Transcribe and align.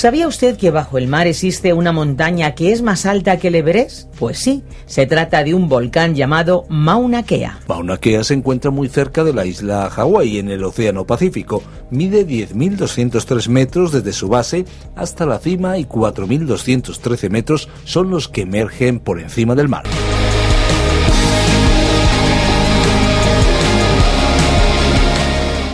¿Sabía 0.00 0.28
usted 0.28 0.56
que 0.56 0.70
bajo 0.70 0.96
el 0.96 1.08
mar 1.08 1.26
existe 1.26 1.74
una 1.74 1.92
montaña 1.92 2.54
que 2.54 2.72
es 2.72 2.80
más 2.80 3.04
alta 3.04 3.36
que 3.36 3.48
el 3.48 3.54
Everest? 3.54 4.08
Pues 4.18 4.38
sí, 4.38 4.62
se 4.86 5.04
trata 5.04 5.44
de 5.44 5.52
un 5.52 5.68
volcán 5.68 6.14
llamado 6.14 6.64
Mauna 6.70 7.22
Kea. 7.22 7.60
Mauna 7.68 7.98
Kea 7.98 8.24
se 8.24 8.32
encuentra 8.32 8.70
muy 8.70 8.88
cerca 8.88 9.24
de 9.24 9.34
la 9.34 9.44
isla 9.44 9.90
Hawái 9.90 10.38
en 10.38 10.48
el 10.48 10.64
Océano 10.64 11.04
Pacífico. 11.04 11.62
Mide 11.90 12.26
10.203 12.26 13.48
metros 13.48 13.92
desde 13.92 14.14
su 14.14 14.28
base 14.28 14.64
hasta 14.96 15.26
la 15.26 15.38
cima 15.38 15.76
y 15.76 15.84
4.213 15.84 17.28
metros 17.28 17.68
son 17.84 18.08
los 18.08 18.26
que 18.26 18.40
emergen 18.40 19.00
por 19.00 19.20
encima 19.20 19.54
del 19.54 19.68
mar. 19.68 19.84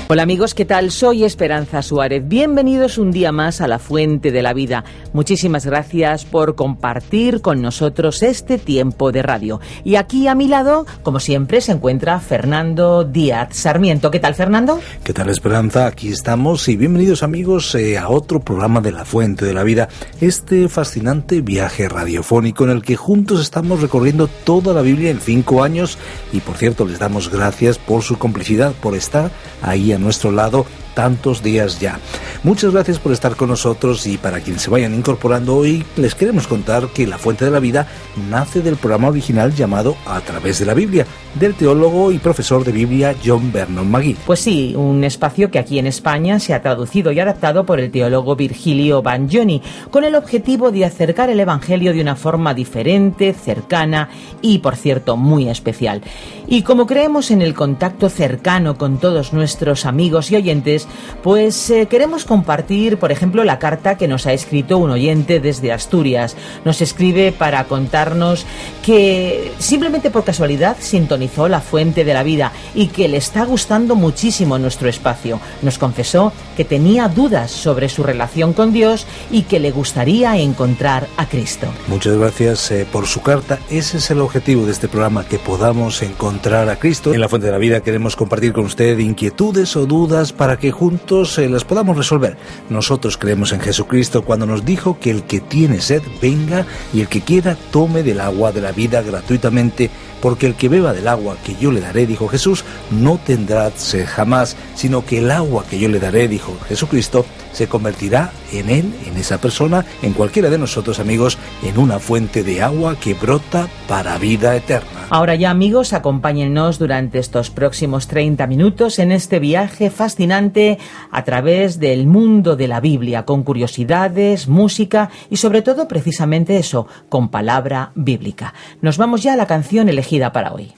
Hola 0.09 0.23
amigos, 0.23 0.55
¿qué 0.55 0.65
tal? 0.65 0.93
Soy 0.93 1.25
Esperanza 1.25 1.83
Suárez. 1.83 2.23
Bienvenidos 2.29 2.97
un 2.97 3.11
día 3.11 3.33
más 3.33 3.61
a 3.61 3.67
la 3.67 3.81
Fuente 3.81 4.31
de 4.31 4.41
la 4.41 4.53
Vida. 4.53 4.85
Muchísimas 5.13 5.67
gracias 5.67 6.25
por 6.25 6.55
compartir 6.55 7.41
con 7.41 7.61
nosotros 7.61 8.23
este 8.23 8.57
tiempo 8.59 9.11
de 9.11 9.23
radio. 9.23 9.61
Y 9.83 9.97
aquí 9.97 10.29
a 10.29 10.37
mi 10.37 10.47
lado, 10.47 10.87
como 11.03 11.19
siempre, 11.19 11.61
se 11.61 11.73
encuentra 11.73 12.21
Fernando 12.21 13.03
Díaz 13.03 13.57
Sarmiento. 13.57 14.13
¿Qué 14.13 14.21
tal, 14.21 14.37
Fernando? 14.37 14.79
¿Qué 15.03 15.13
tal, 15.13 15.29
Esperanza? 15.29 15.89
Aquí 15.89 16.11
estamos 16.11 16.69
y 16.69 16.77
bienvenidos 16.77 17.25
amigos 17.25 17.75
eh, 17.75 17.99
a 17.99 18.09
otro 18.09 18.39
programa 18.39 18.81
de 18.81 18.93
la 18.93 19.05
Fuente 19.05 19.45
de 19.45 19.55
la 19.55 19.65
Vida, 19.65 19.89
este 20.21 20.69
fascinante 20.69 21.41
viaje 21.41 21.89
radiofónico 21.89 22.63
en 22.63 22.71
el 22.71 22.83
que 22.83 22.95
juntos 22.95 23.41
estamos 23.41 23.83
recorriendo 23.83 24.29
toda 24.29 24.73
la 24.73 24.83
Biblia 24.83 25.11
en 25.11 25.19
cinco 25.19 25.65
años 25.65 25.99
y 26.33 26.39
por 26.39 26.57
cierto 26.57 26.85
les 26.85 27.01
damos 27.01 27.29
gracias 27.29 27.79
por 27.79 28.03
su 28.03 28.19
complicidad, 28.19 28.73
por 28.81 28.95
estar 28.95 29.33
ahí 29.63 29.96
nuestro 29.99 30.31
lado 30.31 30.67
tantos 30.97 31.43
días 31.43 31.79
ya. 31.79 32.01
Muchas 32.43 32.73
gracias 32.73 32.99
por 32.99 33.13
estar 33.13 33.37
con 33.37 33.51
nosotros 33.51 34.07
y 34.07 34.17
para 34.17 34.41
quienes 34.41 34.63
se 34.63 34.71
vayan 34.71 34.95
incorporando 34.95 35.55
hoy 35.55 35.85
les 35.97 36.15
queremos 36.15 36.47
contar 36.47 36.89
que 36.89 37.07
La 37.07 37.19
Fuente 37.19 37.45
de 37.45 37.51
la 37.51 37.61
Vida 37.61 37.87
nace 38.31 38.63
del 38.63 38.77
programa 38.77 39.09
original 39.09 39.55
llamado 39.55 39.95
A 40.07 40.21
través 40.21 40.59
de 40.59 40.65
la 40.65 40.73
Biblia, 40.73 41.07
del 41.35 41.55
teólogo 41.55 42.13
y 42.13 42.19
profesor 42.19 42.65
de 42.65 42.73
Biblia 42.73 43.15
John 43.23 43.53
Vernon 43.53 43.91
Magui. 43.91 44.17
Pues 44.25 44.41
sí, 44.41 44.75
un 44.75 45.05
espacio 45.05 45.51
que 45.51 45.59
aquí 45.59 45.79
en 45.79 45.87
España 45.87 46.41
se 46.41 46.55
ha 46.55 46.63
traducido 46.63 47.13
y 47.13 47.21
adaptado 47.21 47.67
por 47.67 47.79
el 47.79 47.91
teólogo 47.91 48.35
Virgilio 48.35 49.03
Bagnoni, 49.03 49.61
con 49.91 50.05
el 50.05 50.15
objetivo 50.15 50.71
de 50.71 50.87
acercar 50.87 51.29
el 51.29 51.41
Evangelio 51.41 51.93
de 51.93 52.01
una 52.01 52.17
forma 52.17 52.55
diferente, 52.55 53.35
cercana 53.35 54.09
y, 54.41 54.59
por 54.59 54.77
cierto, 54.77 55.19
muy 55.19 55.51
especial. 55.51 56.01
Y 56.49 56.63
como 56.63 56.87
creemos 56.87 57.31
en 57.31 57.43
el 57.43 57.53
contacto 57.53 58.09
cercano 58.09 58.79
con 58.79 58.99
todos 58.99 59.35
nuestros 59.35 59.85
amigos 59.85 60.31
y 60.31 60.37
oyentes, 60.37 60.86
pues 61.23 61.71
eh, 61.71 61.87
queremos 61.87 62.25
compartir, 62.25 62.99
por 62.99 63.13
ejemplo, 63.13 63.45
la 63.45 63.59
carta 63.59 63.97
que 63.97 64.09
nos 64.09 64.27
ha 64.27 64.33
escrito 64.33 64.79
un 64.79 64.91
oyente 64.91 65.41
desde 65.41 65.73
Asturias. 65.73 66.37
Nos 66.65 66.81
escribe 66.81 67.33
para 67.33 67.65
contarnos 67.65 68.47
que 68.85 69.53
simplemente 69.59 70.11
por 70.11 70.25
casualidad 70.25 70.77
sintonizó 70.81 71.49
la 71.49 71.61
fuente 71.61 72.05
de 72.05 72.15
la 72.15 72.23
vida 72.23 72.53
y 72.75 72.89
que 72.89 73.09
le 73.09 73.17
está 73.17 73.45
gustando 73.45 73.95
muchísimo 73.95 74.59
nuestro 74.59 74.89
espacio. 74.89 75.41
Nos 75.63 75.79
confesó 75.79 76.33
que 76.57 76.65
tenía 76.65 77.09
dudas 77.09 77.51
sobre 77.51 77.89
su 77.89 78.03
relación 78.03 78.53
con 78.53 78.73
Dios 78.73 79.07
y 79.31 79.43
que 79.43 79.61
le 79.61 79.71
gustaría 79.71 80.37
encontrar 80.39 81.09
a 81.17 81.27
Cristo. 81.27 81.67
Muchas 81.89 82.17
gracias 82.17 82.71
eh, 82.71 82.87
por 82.91 83.07
su 83.07 83.23
carta. 83.23 83.59
Ese 83.71 83.99
es 83.99 84.11
el 84.11 84.21
objetivo 84.21 84.65
de 84.65 84.73
este 84.73 84.89
programa, 84.89 85.27
que 85.27 85.39
podamos 85.39 86.03
encontrar 86.03 86.69
a 86.69 86.77
Cristo. 86.77 87.13
En 87.13 87.21
la 87.21 87.29
fuente 87.29 87.47
de 87.47 87.53
la 87.53 87.59
vida 87.59 87.81
queremos 87.81 88.17
compartir 88.17 88.53
con 88.53 88.65
usted 88.65 88.99
inquietudes 88.99 89.77
o 89.77 89.87
dudas 89.87 90.33
para 90.33 90.59
que 90.59 90.71
juntos 90.77 91.39
eh, 91.39 91.49
las 91.49 91.65
podamos 91.65 91.97
resolver. 91.97 92.37
Nosotros 92.69 93.17
creemos 93.17 93.53
en 93.53 93.61
Jesucristo 93.61 94.23
cuando 94.23 94.47
nos 94.47 94.65
dijo 94.65 94.99
que 95.01 95.11
el 95.11 95.25
que 95.25 95.41
tiene 95.41 95.81
sed 95.81 96.03
venga 96.21 96.67
y 96.93 97.01
el 97.01 97.09
que 97.09 97.23
quiera 97.23 97.57
tome 97.73 98.03
del 98.03 98.21
agua 98.21 98.53
de 98.53 98.61
la 98.61 98.73
vida 98.73 99.03
gratuitamente, 99.03 99.91
porque 100.21 100.47
el 100.47 100.55
que 100.55 100.69
beba 100.69 100.93
del 100.93 101.09
agua 101.09 101.37
que 101.45 101.57
yo 101.57 101.73
le 101.73 101.81
daré, 101.81 102.07
dijo 102.07 102.29
Jesús, 102.29 102.65
no 102.91 103.19
tendrá 103.25 103.71
sed 103.71 104.07
jamás, 104.07 104.57
sino 104.75 105.05
que 105.05 105.19
el 105.19 105.31
agua 105.31 105.65
que 105.69 105.79
yo 105.79 105.89
le 105.89 106.01
daré, 106.01 106.29
dijo 106.29 106.57
Jesucristo, 106.69 107.25
se 107.53 107.69
convertirá 107.69 108.33
en 108.53 108.69
él, 108.69 108.95
en 109.07 109.17
esa 109.17 109.39
persona, 109.39 109.85
en 110.03 110.13
cualquiera 110.13 110.51
de 110.51 110.59
nosotros 110.59 111.01
amigos, 111.01 111.39
en 111.63 111.79
una 111.79 111.99
fuente 111.99 112.43
de 112.43 112.63
agua 112.63 112.97
que 112.97 113.15
brota 113.15 113.69
para 113.89 114.19
vida 114.19 114.55
eterna. 114.55 115.07
Ahora 115.09 115.37
ya 115.37 115.51
amigos, 115.51 115.93
acompáñennos 115.93 116.79
durante 116.79 117.19
estos 117.19 117.51
próximos 117.51 118.09
30 118.09 118.47
minutos 118.47 118.99
en 118.99 119.13
este 119.13 119.39
viaje 119.39 119.89
fascinante 119.89 120.79
a 121.11 121.25
través 121.25 121.79
del 121.79 122.07
mundo 122.07 122.57
de 122.57 122.69
la 122.69 122.81
Biblia, 122.81 123.25
con 123.25 123.43
curiosidades, 123.43 124.49
música 124.49 125.11
y 125.31 125.37
sobre 125.37 125.63
todo 125.63 125.89
precisamente 125.89 126.59
eso, 126.59 126.87
con 127.09 127.29
palabra 127.31 127.93
bíblica. 127.95 128.53
Nos 128.83 128.99
vamos 128.99 129.23
ya 129.23 129.33
a 129.33 129.37
la 129.37 129.47
canción 129.47 129.89
elegida 129.89 130.06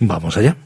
Vamos 0.01 0.37
allá. 0.37 0.57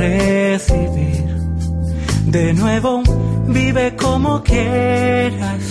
Recibir. 0.00 1.24
De 2.26 2.52
nuevo, 2.52 3.02
vive 3.48 3.96
como 3.96 4.42
quieras. 4.42 5.62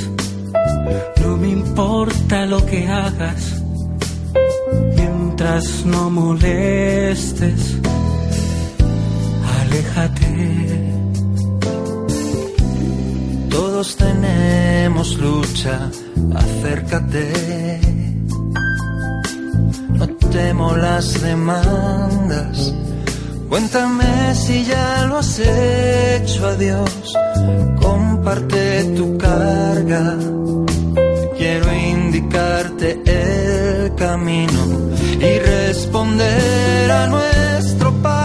No 1.21 1.37
me 1.37 1.49
importa 1.49 2.45
lo 2.45 2.65
que 2.65 2.87
hagas, 2.87 3.61
mientras 4.95 5.85
no 5.85 6.09
molestes. 6.09 7.77
Aléjate. 9.61 10.33
Todos 13.49 13.95
tenemos 13.95 15.17
lucha, 15.17 15.89
acércate. 16.35 17.79
No 19.97 20.07
temo 20.31 20.75
las 20.75 21.21
demandas. 21.21 22.73
Cuéntame 23.49 24.35
si 24.35 24.63
ya 24.63 25.05
lo 25.07 25.17
has 25.17 25.39
hecho, 25.39 26.47
adiós. 26.47 27.13
Comparte 27.81 28.83
tu 28.95 29.17
carga. 29.17 30.15
Quiero 31.35 31.73
indicarte 31.73 33.01
el 33.05 33.95
camino 33.95 34.61
y 35.19 35.39
responder 35.39 36.91
a 36.91 37.07
nuestro 37.07 37.91
Padre. 38.03 38.18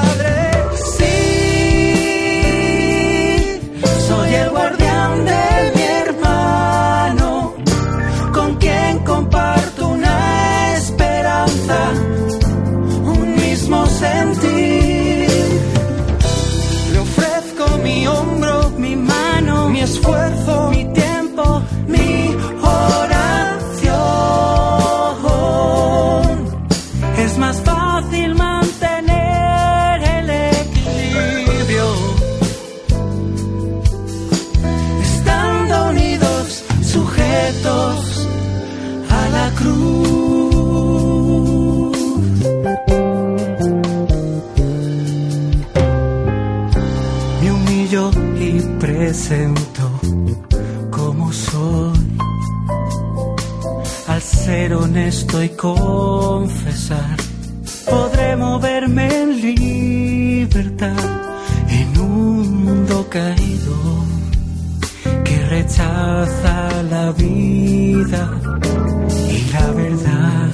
Y 68.12 69.50
la 69.52 69.70
verdad. 69.72 70.50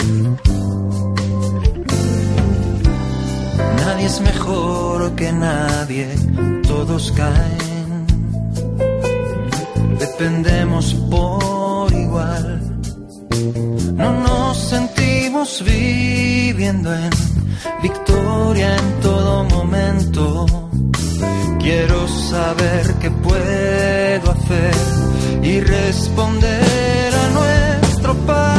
Nadie 3.76 4.06
es 4.06 4.20
mejor 4.20 5.14
que 5.17 5.32
nadie, 5.32 6.08
todos 6.67 7.12
caen. 7.12 8.06
Dependemos 9.99 10.94
por 11.11 11.93
igual. 11.93 12.62
No 13.97 14.12
nos 14.20 14.56
sentimos 14.56 15.62
viviendo 15.64 16.94
en 16.94 17.11
victoria 17.82 18.76
en 18.76 19.00
todo 19.00 19.44
momento. 19.44 20.47
Quiero 21.58 22.08
saber 22.08 22.94
qué 23.00 23.11
puedo 23.11 24.31
hacer 24.31 24.75
y 25.43 25.61
responder 25.61 27.09
a 28.10 28.50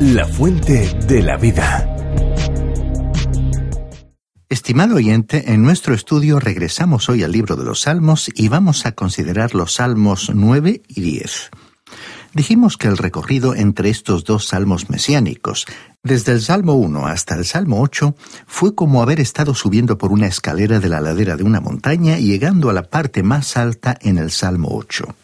La 0.00 0.26
fuente 0.26 0.92
de 1.06 1.22
la 1.22 1.36
vida. 1.36 1.88
Estimado 4.48 4.96
oyente, 4.96 5.52
en 5.52 5.62
nuestro 5.62 5.94
estudio 5.94 6.40
regresamos 6.40 7.08
hoy 7.08 7.22
al 7.22 7.30
libro 7.30 7.54
de 7.54 7.62
los 7.64 7.82
Salmos 7.82 8.28
y 8.34 8.48
vamos 8.48 8.86
a 8.86 8.92
considerar 8.92 9.54
los 9.54 9.74
Salmos 9.74 10.32
9 10.34 10.82
y 10.88 11.00
10. 11.00 11.50
Dijimos 12.34 12.78
que 12.78 12.88
el 12.88 12.96
recorrido 12.96 13.54
entre 13.54 13.90
estos 13.90 14.24
dos 14.24 14.46
salmos 14.46 14.88
mesiánicos, 14.88 15.66
desde 16.02 16.32
el 16.32 16.40
Salmo 16.40 16.74
1 16.74 17.06
hasta 17.06 17.34
el 17.34 17.44
Salmo 17.44 17.82
8, 17.82 18.14
fue 18.46 18.74
como 18.74 19.02
haber 19.02 19.20
estado 19.20 19.54
subiendo 19.54 19.98
por 19.98 20.12
una 20.12 20.28
escalera 20.28 20.80
de 20.80 20.88
la 20.88 21.02
ladera 21.02 21.36
de 21.36 21.44
una 21.44 21.60
montaña 21.60 22.18
y 22.18 22.28
llegando 22.28 22.70
a 22.70 22.72
la 22.72 22.84
parte 22.84 23.22
más 23.22 23.58
alta 23.58 23.98
en 24.00 24.16
el 24.16 24.30
Salmo 24.30 24.68
8. 24.72 25.14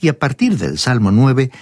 Y 0.00 0.08
a 0.08 0.18
partir 0.18 0.58
del 0.58 0.76
Salmo 0.76 1.12
9, 1.12 1.52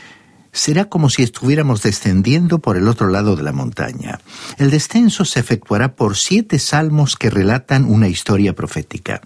será 0.53 0.85
como 0.85 1.09
si 1.09 1.23
estuviéramos 1.23 1.83
descendiendo 1.83 2.59
por 2.59 2.77
el 2.77 2.87
otro 2.87 3.09
lado 3.09 3.37
de 3.37 3.43
la 3.43 3.53
montaña. 3.53 4.21
El 4.59 4.71
descenso 4.71 5.25
se 5.25 5.41
efectuará 5.41 5.97
por 5.97 6.17
siete 6.17 6.59
salmos 6.59 7.17
que 7.17 7.31
relatan 7.31 7.87
una 7.87 8.09
historia 8.09 8.55
profética. 8.55 9.23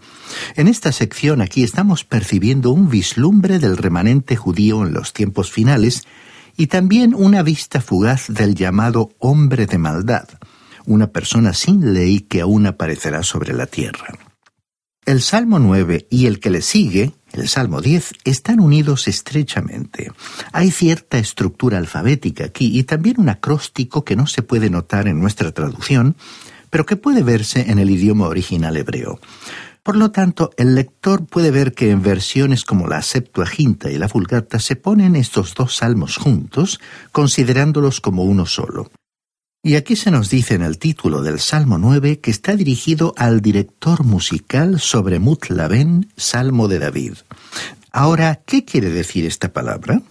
En 0.54 0.68
esta 0.68 0.92
sección 0.92 1.40
aquí 1.42 1.64
estamos 1.64 2.04
percibiendo 2.04 2.70
un 2.70 2.88
vislumbre 2.88 3.58
del 3.58 3.76
remanente 3.76 4.36
judío 4.36 4.86
en 4.86 4.94
los 4.94 5.12
tiempos 5.12 5.50
finales 5.50 6.04
y 6.56 6.68
también 6.68 7.14
una 7.14 7.42
vista 7.42 7.80
fugaz 7.80 8.26
del 8.28 8.54
llamado 8.54 9.10
hombre 9.18 9.66
de 9.66 9.78
maldad, 9.78 10.28
una 10.86 11.08
persona 11.08 11.52
sin 11.52 11.92
ley 11.92 12.20
que 12.20 12.40
aún 12.40 12.66
aparecerá 12.66 13.24
sobre 13.24 13.52
la 13.52 13.66
tierra. 13.66 14.16
El 15.04 15.22
Salmo 15.22 15.58
9 15.58 16.06
y 16.10 16.26
el 16.26 16.40
que 16.40 16.50
le 16.50 16.62
sigue, 16.62 17.12
el 17.36 17.48
Salmo 17.48 17.80
10, 17.80 18.12
están 18.24 18.60
unidos 18.60 19.08
estrechamente. 19.08 20.10
Hay 20.52 20.70
cierta 20.70 21.18
estructura 21.18 21.78
alfabética 21.78 22.44
aquí 22.44 22.78
y 22.78 22.84
también 22.84 23.20
un 23.20 23.28
acróstico 23.28 24.04
que 24.04 24.16
no 24.16 24.26
se 24.26 24.42
puede 24.42 24.70
notar 24.70 25.08
en 25.08 25.20
nuestra 25.20 25.52
traducción, 25.52 26.16
pero 26.70 26.86
que 26.86 26.96
puede 26.96 27.22
verse 27.22 27.70
en 27.70 27.78
el 27.78 27.90
idioma 27.90 28.26
original 28.26 28.76
hebreo. 28.76 29.20
Por 29.82 29.96
lo 29.96 30.10
tanto, 30.10 30.50
el 30.56 30.74
lector 30.74 31.26
puede 31.26 31.52
ver 31.52 31.72
que 31.72 31.90
en 31.90 32.02
versiones 32.02 32.64
como 32.64 32.88
la 32.88 33.02
Septuaginta 33.02 33.88
y 33.88 33.98
la 33.98 34.08
Vulgata 34.08 34.58
se 34.58 34.74
ponen 34.74 35.14
estos 35.14 35.54
dos 35.54 35.76
salmos 35.76 36.16
juntos, 36.16 36.80
considerándolos 37.12 38.00
como 38.00 38.24
uno 38.24 38.46
solo. 38.46 38.90
Y 39.66 39.74
aquí 39.74 39.96
se 39.96 40.12
nos 40.12 40.30
dice 40.30 40.54
en 40.54 40.62
el 40.62 40.78
título 40.78 41.22
del 41.22 41.40
Salmo 41.40 41.76
9 41.76 42.20
que 42.20 42.30
está 42.30 42.54
dirigido 42.54 43.14
al 43.16 43.40
director 43.40 44.04
musical 44.04 44.78
sobre 44.78 45.18
Mutlaben, 45.18 46.08
Salmo 46.16 46.68
de 46.68 46.78
David. 46.78 47.14
Ahora, 47.90 48.42
¿qué 48.46 48.64
quiere 48.64 48.90
decir 48.90 49.26
esta 49.26 49.52
palabra? 49.52 50.02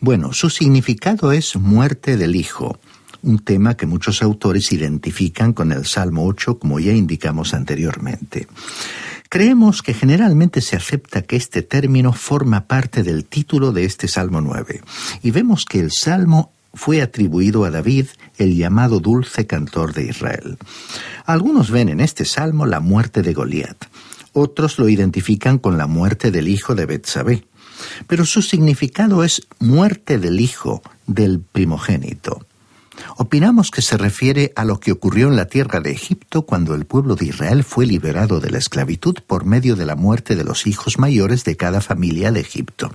Bueno, 0.00 0.32
su 0.32 0.48
significado 0.48 1.30
es 1.30 1.56
muerte 1.56 2.16
del 2.16 2.34
Hijo, 2.34 2.78
un 3.22 3.40
tema 3.40 3.76
que 3.76 3.84
muchos 3.84 4.22
autores 4.22 4.72
identifican 4.72 5.52
con 5.52 5.72
el 5.72 5.84
Salmo 5.84 6.24
8, 6.24 6.58
como 6.58 6.80
ya 6.80 6.92
indicamos 6.92 7.52
anteriormente. 7.52 8.46
Creemos 9.28 9.82
que 9.82 9.92
generalmente 9.92 10.62
se 10.62 10.76
acepta 10.76 11.20
que 11.20 11.36
este 11.36 11.60
término 11.60 12.14
forma 12.14 12.66
parte 12.66 13.02
del 13.02 13.26
título 13.26 13.72
de 13.72 13.84
este 13.84 14.08
Salmo 14.08 14.40
9, 14.40 14.80
y 15.22 15.32
vemos 15.32 15.66
que 15.66 15.80
el 15.80 15.90
Salmo 15.92 16.52
fue 16.74 17.02
atribuido 17.02 17.64
a 17.64 17.70
David, 17.70 18.06
el 18.38 18.56
llamado 18.56 19.00
dulce 19.00 19.46
cantor 19.46 19.92
de 19.92 20.04
Israel. 20.04 20.58
Algunos 21.24 21.70
ven 21.70 21.88
en 21.88 22.00
este 22.00 22.24
salmo 22.24 22.66
la 22.66 22.80
muerte 22.80 23.22
de 23.22 23.32
Goliat, 23.32 23.86
otros 24.32 24.78
lo 24.78 24.88
identifican 24.88 25.58
con 25.58 25.76
la 25.76 25.86
muerte 25.86 26.30
del 26.30 26.48
hijo 26.48 26.74
de 26.74 26.86
Betsabé, 26.86 27.44
pero 28.06 28.24
su 28.24 28.42
significado 28.42 29.24
es 29.24 29.46
muerte 29.58 30.18
del 30.18 30.40
hijo 30.40 30.82
del 31.06 31.40
primogénito. 31.40 32.46
Opinamos 33.16 33.70
que 33.70 33.82
se 33.82 33.96
refiere 33.96 34.52
a 34.56 34.64
lo 34.64 34.78
que 34.78 34.92
ocurrió 34.92 35.28
en 35.28 35.36
la 35.36 35.46
tierra 35.46 35.80
de 35.80 35.90
Egipto 35.90 36.42
cuando 36.42 36.74
el 36.74 36.84
pueblo 36.84 37.16
de 37.16 37.26
Israel 37.26 37.64
fue 37.64 37.86
liberado 37.86 38.40
de 38.40 38.50
la 38.50 38.58
esclavitud 38.58 39.16
por 39.26 39.44
medio 39.44 39.74
de 39.74 39.86
la 39.86 39.96
muerte 39.96 40.36
de 40.36 40.44
los 40.44 40.66
hijos 40.66 40.98
mayores 40.98 41.44
de 41.44 41.56
cada 41.56 41.80
familia 41.80 42.30
de 42.30 42.40
Egipto. 42.40 42.92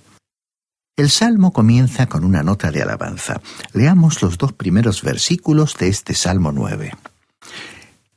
El 0.98 1.10
salmo 1.10 1.52
comienza 1.52 2.08
con 2.08 2.24
una 2.24 2.42
nota 2.42 2.72
de 2.72 2.82
alabanza. 2.82 3.42
Leamos 3.74 4.22
los 4.22 4.38
dos 4.38 4.54
primeros 4.54 5.02
versículos 5.02 5.76
de 5.78 5.90
este 5.90 6.14
Salmo 6.14 6.54
9. 6.54 6.94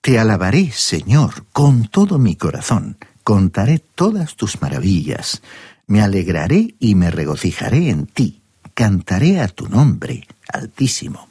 Te 0.00 0.18
alabaré, 0.20 0.70
Señor, 0.70 1.44
con 1.52 1.88
todo 1.88 2.20
mi 2.20 2.37
corazón. 2.37 2.97
Contaré 3.25 3.80
todas 3.80 4.37
tus 4.37 4.62
maravillas. 4.62 5.42
Me 5.88 6.02
alegraré 6.02 6.76
y 6.78 6.94
me 6.94 7.11
regocijaré 7.11 7.90
en 7.90 8.06
ti. 8.06 8.42
Cantaré 8.75 9.40
a 9.40 9.49
tu 9.49 9.68
nombre, 9.68 10.28
Altísimo. 10.52 11.28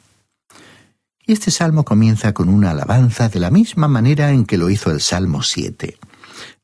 Y 1.26 1.32
este 1.32 1.50
salmo 1.50 1.82
comienza 1.82 2.34
con 2.34 2.50
una 2.50 2.72
alabanza 2.72 3.30
de 3.30 3.40
la 3.40 3.50
misma 3.50 3.88
manera 3.88 4.32
en 4.32 4.44
que 4.44 4.58
lo 4.58 4.68
hizo 4.68 4.90
el 4.90 5.00
Salmo 5.00 5.42
7. 5.42 5.98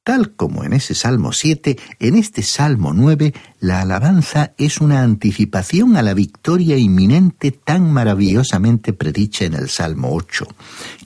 Tal 0.04 0.32
como 0.32 0.64
en 0.64 0.74
ese 0.74 0.94
Salmo 0.94 1.32
7, 1.32 1.78
en 1.98 2.16
este 2.16 2.42
Salmo 2.42 2.92
9, 2.92 3.32
la 3.60 3.80
alabanza 3.80 4.52
es 4.58 4.82
una 4.82 5.00
anticipación 5.00 5.96
a 5.96 6.02
la 6.02 6.12
victoria 6.12 6.76
inminente 6.76 7.52
tan 7.52 7.90
maravillosamente 7.90 8.92
predicha 8.92 9.46
en 9.46 9.54
el 9.54 9.70
Salmo 9.70 10.14
8, 10.14 10.46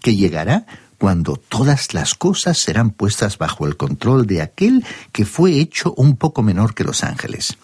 que 0.03 0.17
llegará 0.17 0.67
cuando 0.99 1.37
todas 1.37 1.95
las 1.95 2.15
cosas 2.15 2.59
serán 2.59 2.91
puestas 2.91 3.39
bajo 3.39 3.69
el 3.69 3.77
control 3.77 4.27
de 4.27 4.43
aquel 4.43 4.85
que 5.13 5.25
fue 5.25 5.61
hecho 5.61 5.95
un 5.97 6.17
poco 6.17 6.43
menor 6.43 6.75
que 6.75 6.83
los 6.83 7.05
ángeles. 7.05 7.57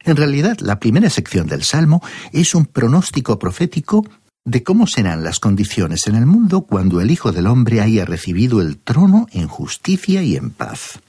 En 0.00 0.16
realidad, 0.16 0.56
la 0.60 0.80
primera 0.80 1.10
sección 1.10 1.46
del 1.46 1.62
Salmo 1.62 2.02
es 2.32 2.54
un 2.54 2.64
pronóstico 2.64 3.38
profético 3.38 4.06
de 4.48 4.62
cómo 4.62 4.86
serán 4.86 5.24
las 5.24 5.40
condiciones 5.40 6.06
en 6.06 6.14
el 6.14 6.24
mundo 6.24 6.62
cuando 6.62 7.02
el 7.02 7.10
Hijo 7.10 7.32
del 7.32 7.46
Hombre 7.46 7.82
haya 7.82 8.06
recibido 8.06 8.62
el 8.62 8.78
trono 8.78 9.26
en 9.32 9.46
justicia 9.46 10.22
y 10.22 10.36
en 10.36 10.50
paz. 10.50 11.00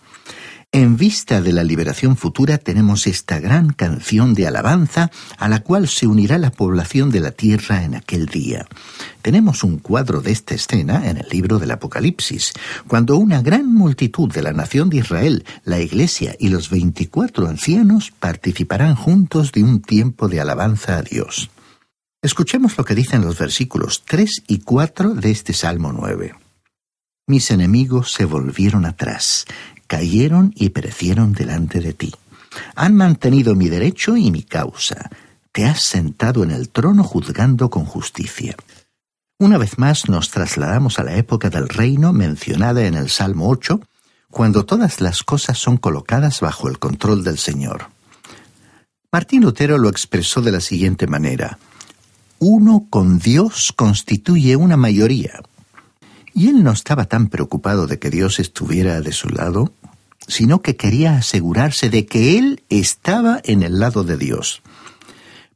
En 0.74 0.98
vista 0.98 1.42
de 1.42 1.54
la 1.54 1.64
liberación 1.64 2.18
futura 2.18 2.58
tenemos 2.58 3.08
esta 3.08 3.40
gran 3.40 3.72
canción 3.72 4.34
de 4.34 4.46
alabanza 4.46 5.10
a 5.38 5.48
la 5.48 5.62
cual 5.62 5.88
se 5.88 6.06
unirá 6.06 6.38
la 6.38 6.52
población 6.52 7.12
de 7.12 7.22
la 7.22 7.32
tierra 7.32 7.84
en 7.86 7.96
aquel 7.96 8.26
día. 8.26 8.68
Tenemos 9.22 9.64
un 9.64 9.80
cuadro 9.80 10.22
de 10.22 10.32
esta 10.32 10.54
escena 10.54 11.10
en 11.10 11.18
el 11.18 11.28
libro 11.32 11.60
del 11.60 11.72
Apocalipsis, 11.72 12.52
cuando 12.88 13.16
una 13.16 13.42
gran 13.42 13.74
multitud 13.74 14.32
de 14.32 14.44
la 14.44 14.52
nación 14.52 14.90
de 14.90 14.98
Israel, 14.98 15.46
la 15.64 15.80
Iglesia 15.80 16.36
y 16.38 16.50
los 16.50 16.70
veinticuatro 16.70 17.48
ancianos 17.48 18.12
participarán 18.20 18.96
juntos 18.96 19.54
de 19.54 19.64
un 19.64 19.82
tiempo 19.82 20.28
de 20.28 20.42
alabanza 20.42 20.98
a 20.98 21.02
Dios. 21.02 21.50
Escuchemos 22.22 22.78
lo 22.78 22.84
que 22.84 22.96
dicen 22.96 23.22
los 23.22 23.40
versículos 23.40 24.04
3 24.06 24.44
y 24.48 24.60
4 24.60 25.14
de 25.14 25.32
este 25.32 25.54
Salmo 25.54 25.94
9. 25.94 26.36
Mis 27.28 27.50
enemigos 27.50 28.12
se 28.12 28.26
volvieron 28.26 28.86
atrás, 28.86 29.46
cayeron 29.88 30.52
y 30.54 30.70
perecieron 30.70 31.32
delante 31.32 31.80
de 31.80 31.94
ti. 31.94 32.14
Han 32.76 32.96
mantenido 32.96 33.56
mi 33.56 33.70
derecho 33.70 34.18
y 34.18 34.32
mi 34.32 34.44
causa. 34.44 35.10
Te 35.54 35.64
has 35.64 35.82
sentado 35.84 36.44
en 36.44 36.52
el 36.52 36.68
trono 36.70 37.06
juzgando 37.06 37.70
con 37.70 37.86
justicia. 37.86 38.58
Una 39.40 39.58
vez 39.58 39.78
más 39.78 40.10
nos 40.10 40.30
trasladamos 40.30 41.00
a 41.00 41.06
la 41.06 41.16
época 41.16 41.50
del 41.50 41.70
reino 41.70 42.12
mencionada 42.12 42.86
en 42.86 42.96
el 42.96 43.10
Salmo 43.10 43.48
8, 43.48 43.80
cuando 44.30 44.66
todas 44.66 45.00
las 45.00 45.24
cosas 45.24 45.58
son 45.58 45.78
colocadas 45.78 46.42
bajo 46.42 46.68
el 46.68 46.80
control 46.80 47.24
del 47.24 47.38
Señor. 47.38 47.88
Martín 49.10 49.44
Lutero 49.44 49.78
lo 49.78 49.88
expresó 49.88 50.42
de 50.42 50.52
la 50.52 50.60
siguiente 50.60 51.08
manera 51.08 51.58
uno 52.40 52.88
con 52.90 53.20
Dios 53.20 53.74
constituye 53.76 54.56
una 54.56 54.78
mayoría. 54.78 55.42
Y 56.34 56.48
él 56.48 56.64
no 56.64 56.72
estaba 56.72 57.06
tan 57.06 57.28
preocupado 57.28 57.86
de 57.86 58.00
que 58.00 58.10
Dios 58.10 58.40
estuviera 58.40 59.02
de 59.02 59.12
su 59.12 59.30
lado, 59.30 59.74
sino 60.28 60.62
que 60.62 60.78
quería 60.78 61.18
asegurarse 61.18 61.90
de 61.90 62.06
que 62.06 62.38
él 62.38 62.64
estaba 62.70 63.42
en 63.44 63.62
el 63.62 63.80
lado 63.80 64.04
de 64.04 64.18
Dios. 64.18 64.62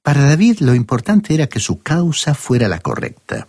Para 0.01 0.23
David 0.23 0.59
lo 0.59 0.75
importante 0.75 1.33
era 1.33 1.47
que 1.47 1.61
su 1.61 1.81
causa 1.81 2.33
fuera 2.33 2.67
la 2.67 2.79
correcta. 2.79 3.47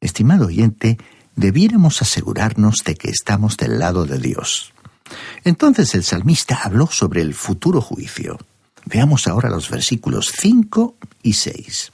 Estimado 0.00 0.46
oyente, 0.46 0.98
debiéramos 1.34 2.00
asegurarnos 2.00 2.76
de 2.84 2.94
que 2.94 3.10
estamos 3.10 3.56
del 3.56 3.80
lado 3.80 4.04
de 4.04 4.18
Dios. 4.18 4.72
Entonces 5.42 5.94
el 5.94 6.04
salmista 6.04 6.60
habló 6.62 6.86
sobre 6.86 7.22
el 7.22 7.34
futuro 7.34 7.80
juicio. 7.80 8.38
Veamos 8.84 9.26
ahora 9.26 9.50
los 9.50 9.68
versículos 9.68 10.32
5 10.36 10.94
y 11.22 11.32
6 11.32 11.92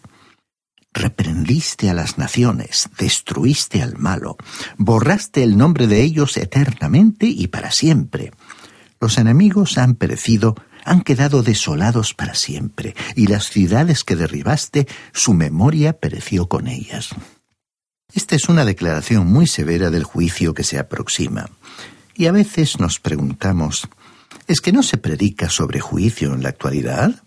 reprendiste 0.92 1.90
a 1.90 1.94
las 1.94 2.18
naciones, 2.18 2.88
destruiste 2.98 3.82
al 3.82 3.96
malo, 3.96 4.36
borraste 4.76 5.42
el 5.42 5.56
nombre 5.56 5.86
de 5.86 6.02
ellos 6.02 6.36
eternamente 6.36 7.26
y 7.26 7.48
para 7.48 7.70
siempre. 7.70 8.32
Los 9.00 9.18
enemigos 9.18 9.78
han 9.78 9.94
perecido, 9.94 10.54
han 10.84 11.00
quedado 11.00 11.42
desolados 11.42 12.14
para 12.14 12.34
siempre, 12.34 12.94
y 13.16 13.26
las 13.26 13.50
ciudades 13.50 14.04
que 14.04 14.16
derribaste, 14.16 14.86
su 15.12 15.34
memoria 15.34 15.94
pereció 15.94 16.48
con 16.48 16.68
ellas. 16.68 17.10
Esta 18.14 18.36
es 18.36 18.48
una 18.48 18.64
declaración 18.64 19.26
muy 19.26 19.46
severa 19.46 19.90
del 19.90 20.04
juicio 20.04 20.52
que 20.52 20.64
se 20.64 20.78
aproxima. 20.78 21.48
Y 22.14 22.26
a 22.26 22.32
veces 22.32 22.78
nos 22.78 23.00
preguntamos, 23.00 23.88
¿es 24.46 24.60
que 24.60 24.72
no 24.72 24.82
se 24.82 24.98
predica 24.98 25.48
sobre 25.48 25.80
juicio 25.80 26.34
en 26.34 26.42
la 26.42 26.50
actualidad? 26.50 27.22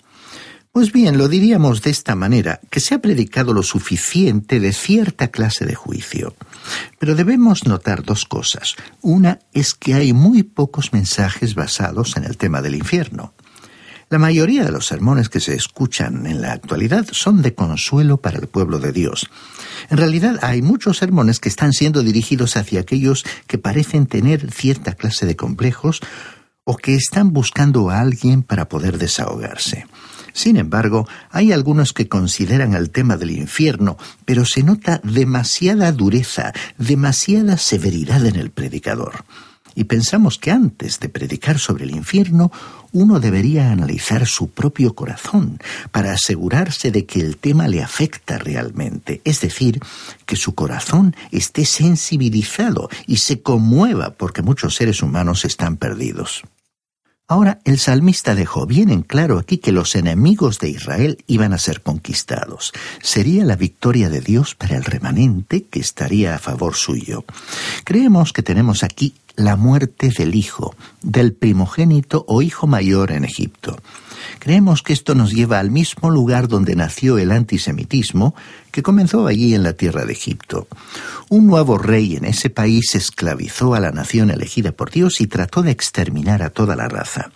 Pues 0.75 0.91
bien, 0.91 1.17
lo 1.17 1.29
diríamos 1.29 1.81
de 1.83 1.89
esta 1.89 2.15
manera, 2.15 2.59
que 2.69 2.81
se 2.81 2.95
ha 2.95 2.99
predicado 2.99 3.53
lo 3.53 3.63
suficiente 3.63 4.59
de 4.59 4.73
cierta 4.73 5.29
clase 5.29 5.65
de 5.65 5.73
juicio. 5.73 6.35
Pero 6.99 7.15
debemos 7.15 7.65
notar 7.65 8.03
dos 8.03 8.25
cosas. 8.25 8.75
Una 8.99 9.39
es 9.53 9.73
que 9.73 9.93
hay 9.93 10.11
muy 10.11 10.43
pocos 10.43 10.91
mensajes 10.91 11.55
basados 11.55 12.17
en 12.17 12.25
el 12.25 12.35
tema 12.35 12.61
del 12.61 12.75
infierno. 12.75 13.33
La 14.09 14.19
mayoría 14.19 14.65
de 14.65 14.73
los 14.73 14.85
sermones 14.85 15.29
que 15.29 15.39
se 15.39 15.55
escuchan 15.55 16.27
en 16.27 16.41
la 16.41 16.51
actualidad 16.51 17.07
son 17.09 17.41
de 17.41 17.55
consuelo 17.55 18.17
para 18.17 18.37
el 18.37 18.47
pueblo 18.47 18.77
de 18.79 18.91
Dios. 18.91 19.29
En 19.89 19.95
realidad 19.95 20.39
hay 20.41 20.61
muchos 20.61 20.97
sermones 20.97 21.39
que 21.39 21.47
están 21.47 21.71
siendo 21.71 22.03
dirigidos 22.03 22.57
hacia 22.57 22.81
aquellos 22.81 23.23
que 23.47 23.57
parecen 23.57 24.07
tener 24.07 24.51
cierta 24.51 24.91
clase 24.91 25.25
de 25.25 25.37
complejos 25.37 26.01
o 26.65 26.75
que 26.75 26.95
están 26.95 27.31
buscando 27.31 27.89
a 27.91 28.01
alguien 28.01 28.43
para 28.43 28.67
poder 28.67 28.97
desahogarse. 28.97 29.85
Sin 30.35 30.57
embargo, 30.57 31.07
hay 31.31 31.53
algunos 31.53 31.93
que 31.93 32.09
consideran 32.09 32.73
el 32.73 32.89
tema 32.89 33.15
del 33.15 33.31
infierno, 33.31 33.97
pero 34.25 34.43
se 34.43 34.63
nota 34.63 34.99
demasiada 35.01 35.93
dureza, 35.93 36.51
demasiada 36.77 37.57
severidad 37.57 38.25
en 38.25 38.35
el 38.35 38.51
predicador. 38.51 39.23
Y 39.75 39.85
pensamos 39.85 40.37
que 40.37 40.51
antes 40.51 40.99
de 40.99 41.07
predicar 41.07 41.57
sobre 41.57 41.85
el 41.85 41.91
infierno, 41.91 42.51
uno 42.91 43.21
debería 43.21 43.71
analizar 43.71 44.27
su 44.27 44.49
propio 44.49 44.93
corazón 44.93 45.57
para 45.93 46.11
asegurarse 46.11 46.91
de 46.91 47.05
que 47.05 47.21
el 47.21 47.37
tema 47.37 47.69
le 47.69 47.81
afecta 47.81 48.37
realmente, 48.37 49.21
es 49.23 49.39
decir, 49.39 49.79
que 50.25 50.35
su 50.35 50.53
corazón 50.53 51.15
esté 51.31 51.63
sensibilizado 51.63 52.89
y 53.07 53.17
se 53.17 53.41
conmueva 53.41 54.11
porque 54.11 54.41
muchos 54.41 54.75
seres 54.75 55.01
humanos 55.01 55.45
están 55.45 55.77
perdidos. 55.77 56.43
Ahora 57.27 57.59
el 57.63 57.79
salmista 57.79 58.35
dejó 58.35 58.67
bien 58.67 58.91
en 58.91 59.01
claro 59.01 59.39
aquí 59.39 59.57
que 59.57 59.71
los 59.71 59.95
enemigos 59.95 60.59
de 60.59 60.69
Israel 60.69 61.23
iban 61.25 61.53
a 61.53 61.57
ser 61.57 61.81
conquistados. 61.81 62.71
Sería 63.01 63.43
la 63.45 63.55
victoria 63.55 64.09
de 64.09 64.21
Dios 64.21 64.53
para 64.53 64.77
el 64.77 64.83
remanente 64.83 65.63
que 65.63 65.79
estaría 65.79 66.35
a 66.35 66.39
favor 66.39 66.75
suyo. 66.75 67.25
Creemos 67.83 68.31
que 68.31 68.43
tenemos 68.43 68.83
aquí 68.83 69.15
la 69.35 69.55
muerte 69.55 70.09
del 70.15 70.35
hijo, 70.35 70.75
del 71.01 71.33
primogénito 71.33 72.25
o 72.27 72.43
hijo 72.43 72.67
mayor 72.67 73.11
en 73.11 73.25
Egipto. 73.25 73.79
Creemos 74.45 74.83
que 74.83 74.93
esto 74.93 75.15
nos 75.15 75.33
lleva 75.33 75.57
al 75.57 75.71
mismo 75.71 76.11
lugar 76.11 76.47
donde 76.47 76.75
nació 76.75 77.17
el 77.17 77.31
antisemitismo, 77.31 78.35
que 78.71 78.83
comenzó 78.83 79.25
allí 79.25 79.55
en 79.55 79.63
la 79.63 79.73
tierra 79.73 80.05
de 80.05 80.13
Egipto. 80.13 80.67
Un 81.29 81.47
nuevo 81.47 81.79
rey 81.79 82.15
en 82.15 82.25
ese 82.25 82.51
país 82.51 82.93
esclavizó 82.93 83.73
a 83.73 83.79
la 83.79 83.89
nación 83.89 84.29
elegida 84.29 84.71
por 84.71 84.91
Dios 84.91 85.19
y 85.19 85.25
trató 85.25 85.63
de 85.63 85.71
exterminar 85.71 86.43
a 86.43 86.51
toda 86.51 86.75
la 86.75 86.87
raza 86.87 87.31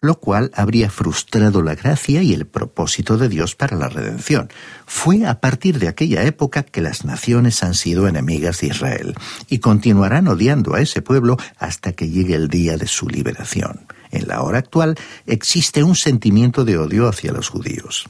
lo 0.00 0.16
cual 0.16 0.50
habría 0.56 0.90
frustrado 0.90 1.62
la 1.62 1.76
gracia 1.76 2.24
y 2.24 2.32
el 2.34 2.44
propósito 2.44 3.18
de 3.18 3.28
Dios 3.28 3.54
para 3.54 3.76
la 3.76 3.88
redención. 3.88 4.48
Fue 4.84 5.26
a 5.26 5.38
partir 5.38 5.78
de 5.78 5.86
aquella 5.86 6.24
época 6.24 6.64
que 6.64 6.80
las 6.80 7.04
naciones 7.04 7.62
han 7.62 7.74
sido 7.74 8.08
enemigas 8.08 8.62
de 8.62 8.66
Israel 8.66 9.14
y 9.48 9.58
continuarán 9.58 10.26
odiando 10.26 10.74
a 10.74 10.80
ese 10.80 11.02
pueblo 11.02 11.36
hasta 11.56 11.92
que 11.92 12.08
llegue 12.08 12.34
el 12.34 12.48
día 12.48 12.76
de 12.76 12.88
su 12.88 13.08
liberación. 13.08 13.86
En 14.12 14.28
la 14.28 14.42
hora 14.42 14.58
actual 14.58 14.94
existe 15.26 15.82
un 15.82 15.96
sentimiento 15.96 16.64
de 16.64 16.78
odio 16.78 17.08
hacia 17.08 17.32
los 17.32 17.48
judíos. 17.48 18.08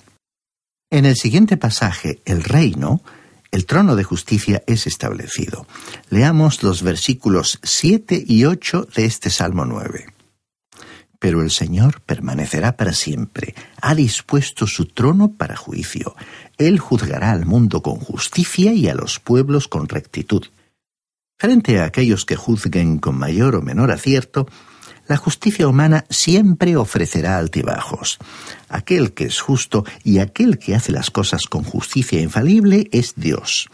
En 0.91 1.07
el 1.07 1.17
siguiente 1.17 1.57
pasaje, 1.57 2.21
el 2.27 2.45
reino, 2.45 3.03
el 3.51 3.65
trono 3.65 3.97
de 3.97 4.05
justicia 4.05 4.63
es 4.67 4.87
establecido. 4.87 5.67
Leamos 6.11 6.63
los 6.63 6.83
versículos 6.83 7.59
7 7.63 8.23
y 8.27 8.45
8 8.45 8.89
de 8.95 9.07
este 9.07 9.31
Salmo 9.31 9.65
9 9.65 10.13
pero 11.23 11.41
el 11.41 11.53
Señor 11.53 12.01
permanecerá 12.01 12.77
para 12.77 12.93
siempre. 12.93 13.55
Ha 13.81 13.95
dispuesto 13.95 14.67
su 14.67 14.87
trono 14.87 15.35
para 15.35 15.55
juicio. 15.55 16.17
Él 16.59 16.81
juzgará 16.81 17.31
al 17.31 17.47
mundo 17.47 17.81
con 17.81 18.01
justicia 18.01 18.73
y 18.73 18.89
a 18.89 18.95
los 18.97 19.21
pueblos 19.21 19.69
con 19.69 19.89
rectitud. 19.89 20.47
Frente 21.39 21.79
a 21.79 21.85
aquellos 21.85 22.25
que 22.25 22.35
juzguen 22.35 22.99
con 22.99 23.17
mayor 23.17 23.55
o 23.55 23.63
menor 23.63 23.93
acierto, 23.93 24.49
la 25.09 25.17
justicia 25.17 25.69
humana 25.69 26.05
siempre 26.09 26.77
ofrecerá 26.77 27.39
altibajos. 27.39 28.19
Aquel 28.69 29.13
que 29.13 29.25
es 29.25 29.41
justo 29.41 29.85
y 30.05 30.19
aquel 30.19 30.59
que 30.59 30.75
hace 30.75 30.93
las 30.93 31.11
cosas 31.11 31.43
con 31.43 31.65
justicia 31.65 32.21
infalible 32.21 32.89
es 32.93 33.15
Dios. 33.17 33.69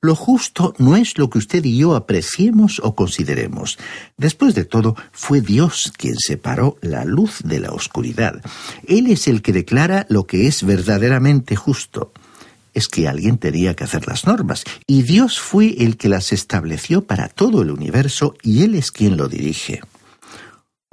Lo 0.00 0.14
justo 0.14 0.74
no 0.78 0.96
es 0.96 1.16
lo 1.16 1.30
que 1.30 1.38
usted 1.38 1.64
y 1.64 1.78
yo 1.78 1.96
apreciemos 1.96 2.78
o 2.84 2.94
consideremos. 2.94 3.78
Después 4.18 4.54
de 4.54 4.66
todo, 4.66 4.96
fue 5.12 5.40
Dios 5.40 5.92
quien 5.96 6.16
separó 6.18 6.76
la 6.82 7.06
luz 7.06 7.38
de 7.42 7.58
la 7.60 7.72
oscuridad. 7.72 8.42
Él 8.86 9.06
es 9.06 9.28
el 9.28 9.40
que 9.40 9.54
declara 9.54 10.04
lo 10.10 10.26
que 10.26 10.46
es 10.46 10.62
verdaderamente 10.62 11.56
justo 11.56 12.12
es 12.74 12.88
que 12.88 13.08
alguien 13.08 13.38
tenía 13.38 13.74
que 13.74 13.84
hacer 13.84 14.06
las 14.06 14.26
normas, 14.26 14.64
y 14.86 15.02
Dios 15.02 15.38
fue 15.38 15.76
el 15.84 15.96
que 15.96 16.08
las 16.08 16.32
estableció 16.32 17.04
para 17.04 17.28
todo 17.28 17.62
el 17.62 17.70
universo 17.70 18.34
y 18.42 18.64
Él 18.64 18.74
es 18.74 18.90
quien 18.90 19.16
lo 19.16 19.28
dirige. 19.28 19.80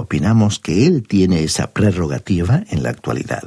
Opinamos 0.02 0.60
que 0.60 0.86
Él 0.86 1.06
tiene 1.08 1.44
esa 1.44 1.72
prerrogativa 1.72 2.64
en 2.70 2.84
la 2.84 2.90
actualidad. 2.90 3.44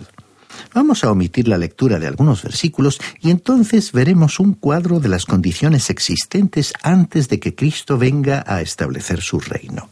Vamos 0.72 1.04
a 1.04 1.10
omitir 1.10 1.48
la 1.48 1.58
lectura 1.58 1.98
de 1.98 2.06
algunos 2.06 2.42
versículos 2.42 3.00
y 3.20 3.30
entonces 3.30 3.92
veremos 3.92 4.40
un 4.40 4.54
cuadro 4.54 5.00
de 5.00 5.08
las 5.08 5.26
condiciones 5.26 5.90
existentes 5.90 6.72
antes 6.82 7.28
de 7.28 7.38
que 7.38 7.54
Cristo 7.54 7.98
venga 7.98 8.44
a 8.46 8.60
establecer 8.60 9.20
su 9.20 9.40
reino. 9.40 9.88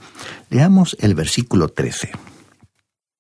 Leamos 0.50 0.97
el 1.00 1.14
versículo 1.14 1.69
13. 1.69 2.11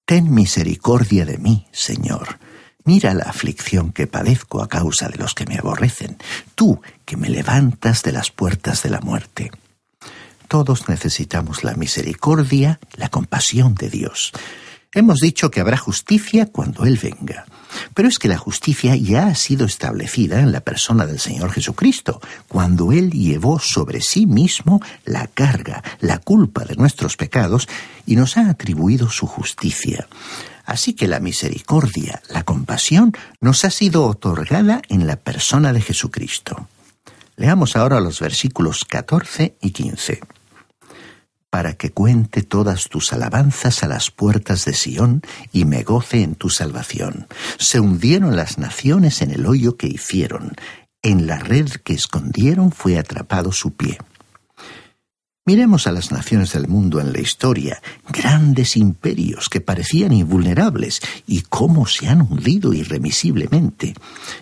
Ten 0.04 0.32
misericordia 0.32 1.24
de 1.24 1.38
mí, 1.38 1.66
Señor 1.72 2.38
Mira 2.84 3.14
la 3.14 3.24
aflicción 3.24 3.92
que 3.92 4.08
padezco 4.08 4.60
a 4.60 4.68
causa 4.68 5.08
de 5.08 5.16
los 5.16 5.34
que 5.34 5.46
me 5.46 5.56
aborrecen, 5.56 6.16
tú 6.56 6.80
que 7.04 7.16
me 7.16 7.28
levantas 7.28 8.02
de 8.02 8.10
las 8.10 8.32
puertas 8.32 8.82
de 8.82 8.90
la 8.90 9.00
muerte. 9.00 9.52
Todos 10.52 10.90
necesitamos 10.90 11.64
la 11.64 11.72
misericordia, 11.72 12.78
la 12.96 13.08
compasión 13.08 13.74
de 13.74 13.88
Dios. 13.88 14.32
Hemos 14.92 15.20
dicho 15.20 15.50
que 15.50 15.60
habrá 15.60 15.78
justicia 15.78 16.44
cuando 16.44 16.84
Él 16.84 17.00
venga. 17.02 17.46
Pero 17.94 18.06
es 18.06 18.18
que 18.18 18.28
la 18.28 18.36
justicia 18.36 18.94
ya 18.94 19.28
ha 19.28 19.34
sido 19.34 19.64
establecida 19.64 20.40
en 20.40 20.52
la 20.52 20.60
persona 20.60 21.06
del 21.06 21.20
Señor 21.20 21.52
Jesucristo, 21.52 22.20
cuando 22.48 22.92
Él 22.92 23.12
llevó 23.12 23.60
sobre 23.60 24.02
sí 24.02 24.26
mismo 24.26 24.82
la 25.06 25.26
carga, 25.26 25.82
la 26.00 26.18
culpa 26.18 26.66
de 26.66 26.76
nuestros 26.76 27.16
pecados 27.16 27.66
y 28.04 28.16
nos 28.16 28.36
ha 28.36 28.50
atribuido 28.50 29.08
su 29.08 29.26
justicia. 29.26 30.06
Así 30.66 30.92
que 30.92 31.08
la 31.08 31.18
misericordia, 31.18 32.20
la 32.28 32.42
compasión, 32.42 33.14
nos 33.40 33.64
ha 33.64 33.70
sido 33.70 34.04
otorgada 34.04 34.82
en 34.90 35.06
la 35.06 35.16
persona 35.16 35.72
de 35.72 35.80
Jesucristo. 35.80 36.68
Leamos 37.36 37.74
ahora 37.74 38.00
los 38.00 38.20
versículos 38.20 38.84
14 38.84 39.56
y 39.62 39.70
15. 39.70 40.20
Para 41.52 41.74
que 41.74 41.90
cuente 41.90 42.42
todas 42.42 42.88
tus 42.88 43.12
alabanzas 43.12 43.82
a 43.82 43.86
las 43.86 44.10
puertas 44.10 44.64
de 44.64 44.72
Sión 44.72 45.20
y 45.52 45.66
me 45.66 45.82
goce 45.82 46.22
en 46.22 46.34
tu 46.34 46.48
salvación. 46.48 47.26
Se 47.58 47.78
hundieron 47.78 48.36
las 48.36 48.56
naciones 48.56 49.20
en 49.20 49.32
el 49.32 49.44
hoyo 49.44 49.76
que 49.76 49.86
hicieron, 49.86 50.52
en 51.02 51.26
la 51.26 51.38
red 51.38 51.68
que 51.84 51.92
escondieron 51.92 52.72
fue 52.72 52.98
atrapado 52.98 53.52
su 53.52 53.74
pie. 53.74 53.98
Miremos 55.44 55.86
a 55.86 55.92
las 55.92 56.10
naciones 56.10 56.54
del 56.54 56.68
mundo 56.68 57.00
en 57.00 57.12
la 57.12 57.20
historia, 57.20 57.82
grandes 58.08 58.74
imperios 58.74 59.50
que 59.50 59.60
parecían 59.60 60.14
invulnerables 60.14 61.02
y 61.26 61.42
cómo 61.42 61.86
se 61.86 62.08
han 62.08 62.22
hundido 62.22 62.72
irremisiblemente, 62.72 63.92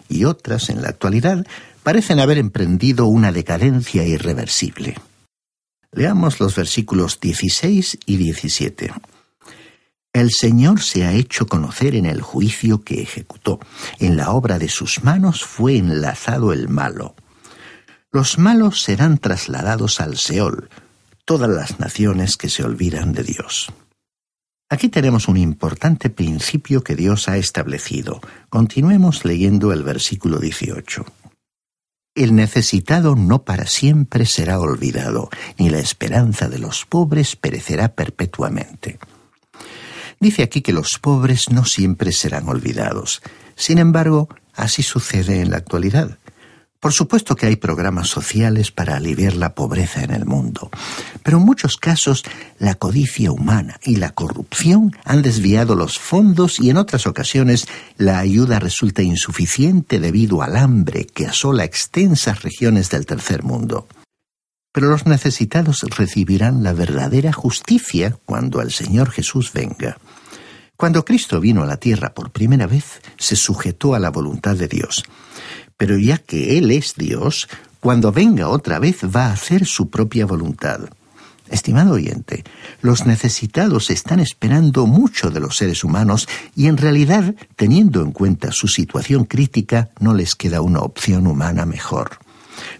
y 0.08 0.26
otras 0.26 0.70
en 0.70 0.80
la 0.80 0.90
actualidad 0.90 1.44
parecen 1.82 2.20
haber 2.20 2.38
emprendido 2.38 3.06
una 3.06 3.32
decadencia 3.32 4.06
irreversible. 4.06 4.94
Leamos 5.92 6.38
los 6.38 6.54
versículos 6.54 7.18
16 7.20 7.98
y 8.06 8.16
17. 8.16 8.92
El 10.12 10.30
Señor 10.30 10.80
se 10.82 11.04
ha 11.04 11.12
hecho 11.12 11.46
conocer 11.46 11.94
en 11.96 12.06
el 12.06 12.20
juicio 12.22 12.82
que 12.82 13.02
ejecutó. 13.02 13.58
En 13.98 14.16
la 14.16 14.30
obra 14.30 14.58
de 14.58 14.68
sus 14.68 15.02
manos 15.02 15.44
fue 15.44 15.76
enlazado 15.76 16.52
el 16.52 16.68
malo. 16.68 17.14
Los 18.12 18.38
malos 18.38 18.82
serán 18.82 19.18
trasladados 19.18 20.00
al 20.00 20.16
Seol, 20.16 20.68
todas 21.24 21.50
las 21.50 21.78
naciones 21.80 22.36
que 22.36 22.48
se 22.48 22.64
olvidan 22.64 23.12
de 23.12 23.24
Dios. 23.24 23.72
Aquí 24.68 24.88
tenemos 24.88 25.26
un 25.26 25.36
importante 25.36 26.10
principio 26.10 26.82
que 26.84 26.94
Dios 26.94 27.28
ha 27.28 27.36
establecido. 27.36 28.20
Continuemos 28.48 29.24
leyendo 29.24 29.72
el 29.72 29.82
versículo 29.82 30.38
18. 30.38 31.04
El 32.20 32.36
necesitado 32.36 33.16
no 33.16 33.44
para 33.44 33.66
siempre 33.66 34.26
será 34.26 34.60
olvidado, 34.60 35.30
ni 35.56 35.70
la 35.70 35.78
esperanza 35.78 36.50
de 36.50 36.58
los 36.58 36.84
pobres 36.84 37.34
perecerá 37.34 37.94
perpetuamente. 37.94 38.98
Dice 40.20 40.42
aquí 40.42 40.60
que 40.60 40.74
los 40.74 40.98
pobres 40.98 41.48
no 41.48 41.64
siempre 41.64 42.12
serán 42.12 42.46
olvidados. 42.46 43.22
Sin 43.56 43.78
embargo, 43.78 44.28
así 44.52 44.82
sucede 44.82 45.40
en 45.40 45.50
la 45.50 45.56
actualidad. 45.56 46.18
Por 46.80 46.94
supuesto 46.94 47.36
que 47.36 47.44
hay 47.44 47.56
programas 47.56 48.08
sociales 48.08 48.70
para 48.70 48.96
aliviar 48.96 49.36
la 49.36 49.54
pobreza 49.54 50.02
en 50.02 50.12
el 50.12 50.24
mundo, 50.24 50.70
pero 51.22 51.36
en 51.36 51.44
muchos 51.44 51.76
casos 51.76 52.24
la 52.58 52.74
codicia 52.74 53.30
humana 53.30 53.78
y 53.84 53.96
la 53.96 54.12
corrupción 54.12 54.96
han 55.04 55.20
desviado 55.20 55.74
los 55.74 55.98
fondos 55.98 56.58
y 56.58 56.70
en 56.70 56.78
otras 56.78 57.06
ocasiones 57.06 57.68
la 57.98 58.18
ayuda 58.18 58.58
resulta 58.60 59.02
insuficiente 59.02 60.00
debido 60.00 60.40
al 60.40 60.56
hambre 60.56 61.04
que 61.04 61.26
asola 61.26 61.64
extensas 61.64 62.42
regiones 62.42 62.88
del 62.88 63.04
tercer 63.04 63.42
mundo. 63.42 63.86
Pero 64.72 64.88
los 64.88 65.04
necesitados 65.04 65.80
recibirán 65.82 66.62
la 66.62 66.72
verdadera 66.72 67.34
justicia 67.34 68.16
cuando 68.24 68.62
el 68.62 68.70
Señor 68.70 69.10
Jesús 69.10 69.52
venga. 69.52 69.98
Cuando 70.78 71.04
Cristo 71.04 71.40
vino 71.40 71.62
a 71.62 71.66
la 71.66 71.76
tierra 71.76 72.14
por 72.14 72.30
primera 72.30 72.66
vez, 72.66 73.02
se 73.18 73.36
sujetó 73.36 73.94
a 73.94 73.98
la 73.98 74.08
voluntad 74.08 74.56
de 74.56 74.68
Dios 74.68 75.04
pero 75.80 75.96
ya 75.96 76.18
que 76.18 76.58
Él 76.58 76.70
es 76.72 76.94
Dios, 76.94 77.48
cuando 77.80 78.12
venga 78.12 78.50
otra 78.50 78.78
vez 78.78 78.98
va 79.04 79.28
a 79.28 79.32
hacer 79.32 79.64
su 79.64 79.88
propia 79.88 80.26
voluntad. 80.26 80.80
Estimado 81.48 81.94
oyente, 81.94 82.44
los 82.82 83.06
necesitados 83.06 83.88
están 83.88 84.20
esperando 84.20 84.86
mucho 84.86 85.30
de 85.30 85.40
los 85.40 85.56
seres 85.56 85.82
humanos 85.82 86.28
y 86.54 86.66
en 86.66 86.76
realidad, 86.76 87.34
teniendo 87.56 88.02
en 88.02 88.12
cuenta 88.12 88.52
su 88.52 88.68
situación 88.68 89.24
crítica, 89.24 89.88
no 90.00 90.12
les 90.12 90.34
queda 90.34 90.60
una 90.60 90.80
opción 90.80 91.26
humana 91.26 91.64
mejor. 91.64 92.18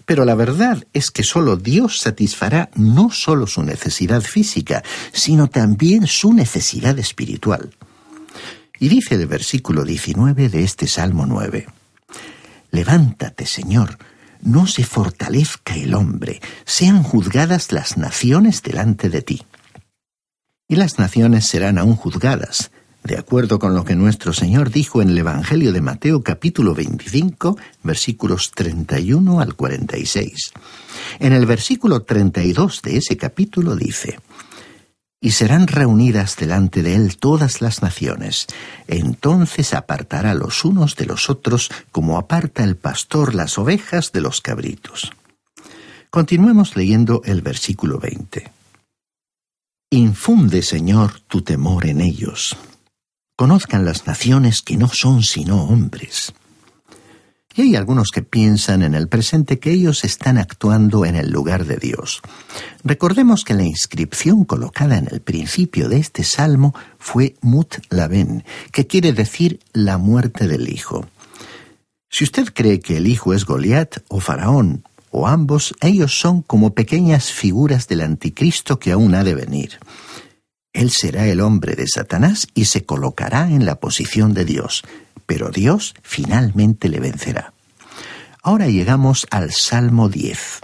Pero 0.05 0.23
la 0.23 0.35
verdad 0.35 0.85
es 0.93 1.09
que 1.09 1.23
solo 1.23 1.57
Dios 1.57 1.97
satisfará 1.97 2.69
no 2.75 3.09
solo 3.09 3.47
su 3.47 3.63
necesidad 3.63 4.21
física, 4.21 4.83
sino 5.11 5.47
también 5.47 6.05
su 6.05 6.33
necesidad 6.33 6.99
espiritual. 6.99 7.71
Y 8.77 8.89
dice 8.89 9.15
el 9.15 9.25
versículo 9.25 9.85
19 9.85 10.49
de 10.49 10.63
este 10.63 10.85
Salmo 10.85 11.25
9. 11.25 11.80
Levántate, 12.71 13.45
Señor, 13.45 13.97
no 14.41 14.65
se 14.65 14.83
fortalezca 14.83 15.75
el 15.75 15.93
hombre, 15.93 16.41
sean 16.65 17.03
juzgadas 17.03 17.71
las 17.71 17.97
naciones 17.97 18.63
delante 18.63 19.09
de 19.09 19.21
ti. 19.21 19.43
Y 20.67 20.77
las 20.77 20.97
naciones 20.97 21.45
serán 21.45 21.77
aún 21.77 21.95
juzgadas, 21.95 22.71
de 23.03 23.17
acuerdo 23.17 23.59
con 23.59 23.73
lo 23.73 23.83
que 23.83 23.95
nuestro 23.95 24.31
Señor 24.31 24.69
dijo 24.69 25.01
en 25.01 25.09
el 25.09 25.17
Evangelio 25.17 25.73
de 25.73 25.81
Mateo 25.81 26.21
capítulo 26.21 26.73
25, 26.73 27.57
versículos 27.83 28.51
31 28.51 29.41
al 29.41 29.55
46. 29.55 30.51
En 31.19 31.33
el 31.33 31.45
versículo 31.45 32.03
32 32.03 32.81
de 32.83 32.97
ese 32.97 33.17
capítulo 33.17 33.75
dice, 33.75 34.19
y 35.21 35.31
serán 35.31 35.67
reunidas 35.67 36.35
delante 36.35 36.81
de 36.81 36.95
él 36.95 37.17
todas 37.17 37.61
las 37.61 37.83
naciones. 37.83 38.47
Entonces 38.87 39.75
apartará 39.75 40.33
los 40.33 40.65
unos 40.65 40.95
de 40.95 41.05
los 41.05 41.29
otros 41.29 41.69
como 41.91 42.17
aparta 42.17 42.63
el 42.63 42.75
pastor 42.75 43.35
las 43.35 43.59
ovejas 43.59 44.11
de 44.11 44.21
los 44.21 44.41
cabritos. 44.41 45.11
Continuemos 46.09 46.75
leyendo 46.75 47.21
el 47.23 47.41
versículo 47.41 47.99
20. 47.99 48.51
Infunde, 49.91 50.63
Señor, 50.63 51.19
tu 51.27 51.43
temor 51.43 51.85
en 51.85 52.01
ellos. 52.01 52.57
Conozcan 53.37 53.85
las 53.85 54.07
naciones 54.07 54.61
que 54.61 54.75
no 54.75 54.87
son 54.87 55.21
sino 55.21 55.63
hombres. 55.65 56.33
Y 57.55 57.63
hay 57.63 57.75
algunos 57.75 58.11
que 58.11 58.21
piensan 58.21 58.81
en 58.81 58.93
el 58.93 59.07
presente 59.09 59.59
que 59.59 59.71
ellos 59.71 60.05
están 60.05 60.37
actuando 60.37 61.05
en 61.05 61.15
el 61.15 61.31
lugar 61.31 61.65
de 61.65 61.77
Dios. 61.77 62.21
Recordemos 62.83 63.43
que 63.43 63.53
la 63.53 63.63
inscripción 63.63 64.45
colocada 64.45 64.97
en 64.97 65.09
el 65.11 65.21
principio 65.21 65.89
de 65.89 65.97
este 65.97 66.23
salmo 66.23 66.73
fue 66.97 67.35
Mut 67.41 67.75
Laben, 67.89 68.45
que 68.71 68.87
quiere 68.87 69.11
decir 69.11 69.59
la 69.73 69.97
muerte 69.97 70.47
del 70.47 70.69
hijo. 70.69 71.05
Si 72.09 72.23
usted 72.23 72.53
cree 72.53 72.79
que 72.79 72.97
el 72.97 73.07
hijo 73.07 73.33
es 73.33 73.45
Goliat 73.45 73.97
o 74.07 74.19
Faraón, 74.21 74.83
o 75.11 75.27
ambos, 75.27 75.73
ellos 75.81 76.17
son 76.17 76.41
como 76.41 76.73
pequeñas 76.73 77.31
figuras 77.33 77.89
del 77.89 78.01
anticristo 78.01 78.79
que 78.79 78.93
aún 78.93 79.13
ha 79.13 79.25
de 79.25 79.35
venir. 79.35 79.77
Él 80.71 80.89
será 80.89 81.27
el 81.27 81.41
hombre 81.41 81.75
de 81.75 81.85
Satanás 81.85 82.47
y 82.53 82.65
se 82.65 82.85
colocará 82.85 83.49
en 83.49 83.65
la 83.65 83.81
posición 83.81 84.33
de 84.33 84.45
Dios 84.45 84.83
pero 85.25 85.49
Dios 85.49 85.95
finalmente 86.01 86.89
le 86.89 86.99
vencerá. 86.99 87.53
Ahora 88.43 88.67
llegamos 88.67 89.27
al 89.29 89.51
Salmo 89.51 90.09
10, 90.09 90.59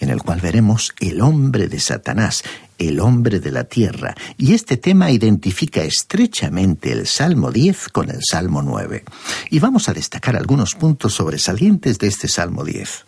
en 0.00 0.08
el 0.08 0.22
cual 0.22 0.40
veremos 0.40 0.94
el 0.98 1.20
hombre 1.20 1.68
de 1.68 1.78
Satanás, 1.78 2.42
el 2.78 3.00
hombre 3.00 3.40
de 3.40 3.50
la 3.50 3.64
tierra, 3.64 4.14
y 4.38 4.54
este 4.54 4.76
tema 4.76 5.10
identifica 5.10 5.82
estrechamente 5.82 6.92
el 6.92 7.06
Salmo 7.06 7.50
10 7.50 7.88
con 7.90 8.10
el 8.10 8.20
Salmo 8.22 8.62
9. 8.62 9.04
Y 9.50 9.58
vamos 9.58 9.88
a 9.88 9.92
destacar 9.92 10.36
algunos 10.36 10.74
puntos 10.74 11.14
sobresalientes 11.14 11.98
de 11.98 12.08
este 12.08 12.28
Salmo 12.28 12.64
10. 12.64 13.04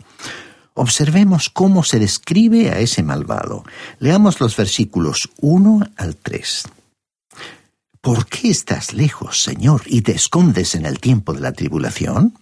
Observemos 0.74 1.50
cómo 1.50 1.82
se 1.82 1.98
describe 1.98 2.70
a 2.70 2.78
ese 2.78 3.02
malvado. 3.02 3.64
Leamos 3.98 4.38
los 4.40 4.56
versículos 4.56 5.28
1 5.40 5.88
al 5.96 6.16
3. 6.16 6.64
¿Por 8.00 8.26
qué 8.26 8.50
estás 8.50 8.94
lejos, 8.94 9.42
Señor, 9.42 9.82
y 9.86 10.02
te 10.02 10.12
escondes 10.12 10.74
en 10.74 10.86
el 10.86 11.00
tiempo 11.00 11.32
de 11.32 11.40
la 11.40 11.52
tribulación? 11.52 12.38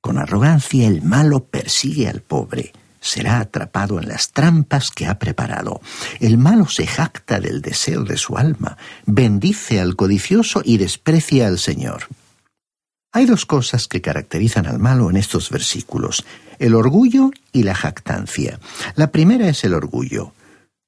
Con 0.00 0.18
arrogancia 0.18 0.86
el 0.86 1.02
malo 1.02 1.44
persigue 1.44 2.08
al 2.08 2.20
pobre, 2.20 2.72
será 3.00 3.38
atrapado 3.38 3.98
en 4.00 4.08
las 4.08 4.32
trampas 4.32 4.90
que 4.90 5.06
ha 5.06 5.18
preparado. 5.18 5.80
El 6.20 6.38
malo 6.38 6.68
se 6.68 6.86
jacta 6.86 7.38
del 7.38 7.62
deseo 7.62 8.02
de 8.02 8.16
su 8.16 8.36
alma, 8.36 8.76
bendice 9.06 9.80
al 9.80 9.94
codicioso 9.94 10.62
y 10.64 10.78
desprecia 10.78 11.46
al 11.46 11.58
Señor. 11.58 12.08
Hay 13.12 13.26
dos 13.26 13.46
cosas 13.46 13.86
que 13.86 14.00
caracterizan 14.00 14.66
al 14.66 14.80
malo 14.80 15.08
en 15.08 15.16
estos 15.16 15.48
versículos, 15.50 16.24
el 16.58 16.74
orgullo 16.74 17.30
y 17.52 17.62
la 17.62 17.74
jactancia. 17.74 18.58
La 18.96 19.12
primera 19.12 19.48
es 19.48 19.62
el 19.62 19.74
orgullo. 19.74 20.32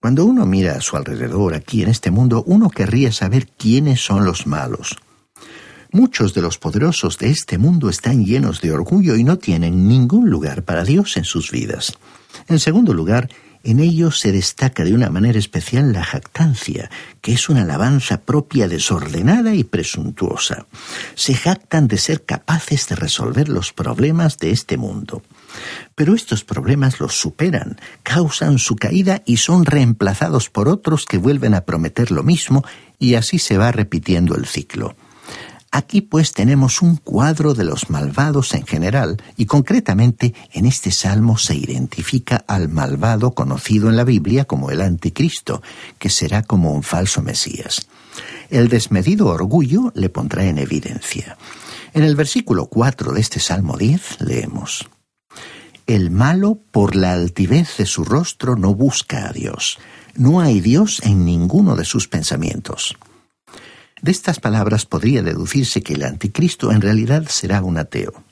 Cuando 0.07 0.25
uno 0.25 0.47
mira 0.47 0.77
a 0.77 0.81
su 0.81 0.97
alrededor 0.97 1.55
aquí 1.55 1.83
en 1.83 1.89
este 1.89 2.13
mundo, 2.13 2.45
uno 2.47 2.71
querría 2.71 3.11
saber 3.11 3.49
quiénes 3.49 4.01
son 4.05 4.25
los 4.25 4.47
malos. 4.47 4.95
Muchos 5.91 6.33
de 6.33 6.43
los 6.43 6.59
poderosos 6.59 7.19
de 7.19 7.31
este 7.31 7.59
mundo 7.59 7.91
están 7.91 8.25
llenos 8.25 8.61
de 8.61 8.71
orgullo 8.71 9.17
y 9.17 9.25
no 9.25 9.37
tienen 9.37 9.89
ningún 9.89 10.31
lugar 10.31 10.63
para 10.63 10.85
Dios 10.85 11.17
en 11.17 11.25
sus 11.25 11.51
vidas. 11.51 11.93
En 12.47 12.61
segundo 12.61 12.95
lugar, 12.95 13.29
en 13.65 13.81
ellos 13.81 14.21
se 14.21 14.31
destaca 14.31 14.85
de 14.85 14.95
una 14.95 15.11
manera 15.11 15.41
especial 15.41 15.93
la 15.93 16.05
jactancia, 16.05 16.89
que 17.21 17.33
es 17.33 17.49
una 17.49 17.63
alabanza 17.63 18.21
propia 18.21 18.69
desordenada 18.69 19.57
y 19.57 19.65
presuntuosa. 19.65 20.67
Se 21.17 21.35
jactan 21.35 21.89
de 21.89 21.99
ser 21.99 22.25
capaces 22.25 22.87
de 22.87 22.95
resolver 22.95 23.49
los 23.49 23.73
problemas 23.73 24.39
de 24.39 24.53
este 24.53 24.77
mundo. 24.77 25.25
Pero 25.95 26.15
estos 26.15 26.45
problemas 26.45 27.01
los 27.01 27.19
superan, 27.19 27.79
causan 28.03 28.59
su 28.59 28.77
caída 28.77 29.23
y 29.25 29.39
son 29.39 29.65
reemplazados 29.65 30.51
por 30.51 30.69
otros 30.69 31.07
que 31.07 31.19
vuelven 31.19 31.55
a 31.55 31.63
prometer 31.63 32.11
lo 32.11 32.23
mismo 32.23 32.65
y 32.99 33.15
así 33.15 33.39
se 33.39 33.59
va 33.59 33.73
repitiendo 33.73 34.37
el 34.37 34.47
ciclo. 34.47 34.97
Aquí 35.77 36.01
pues 36.01 36.33
tenemos 36.33 36.81
un 36.81 36.97
cuadro 36.97 37.53
de 37.53 37.65
los 37.65 37.91
malvados 37.91 38.55
en 38.55 38.65
general 38.65 39.23
y 39.37 39.45
concretamente 39.45 40.33
en 40.53 40.65
este 40.65 40.91
salmo 40.91 41.37
se 41.37 41.55
identifica 41.55 42.45
al 42.47 42.71
malvado 42.71 43.33
conocido 43.33 43.91
en 43.91 43.97
la 43.97 44.05
Biblia 44.05 44.47
como 44.47 44.71
el 44.71 44.81
anticristo, 44.81 45.61
que 45.99 46.09
será 46.09 46.43
como 46.43 46.73
un 46.73 46.83
falso 46.83 47.21
Mesías. 47.21 47.89
El 48.49 48.69
desmedido 48.69 49.27
orgullo 49.27 49.93
le 49.95 50.09
pondrá 50.09 50.47
en 50.47 50.57
evidencia. 50.57 51.37
En 51.93 52.05
el 52.05 52.17
versículo 52.17 52.69
4 52.69 53.13
de 53.13 53.21
este 53.21 53.41
Salmo 53.41 53.77
10 53.77 54.21
leemos, 54.21 54.89
El 55.87 56.11
malo 56.11 56.59
por 56.73 56.97
la 56.97 57.13
altivez 57.13 57.77
de 57.77 57.87
su 57.87 58.03
rostro 58.03 58.57
no 58.57 58.75
busca 58.75 59.29
a 59.29 59.33
Dios. 59.33 59.79
No 60.17 60.41
hay 60.41 60.61
Dios 60.61 61.01
en 61.05 61.25
ninguno 61.25 61.77
de 61.77 61.85
sus 61.85 62.09
pensamientos. 62.09 62.97
De 64.03 64.11
estas 64.11 64.41
palabras 64.41 64.85
podría 64.85 65.23
deducirse 65.23 65.83
que 65.83 65.95
el 65.95 66.03
anticristo 66.03 66.73
en 66.73 66.81
realidad 66.81 67.27
será 67.29 67.63
un 67.63 67.79
ateo. 67.79 68.25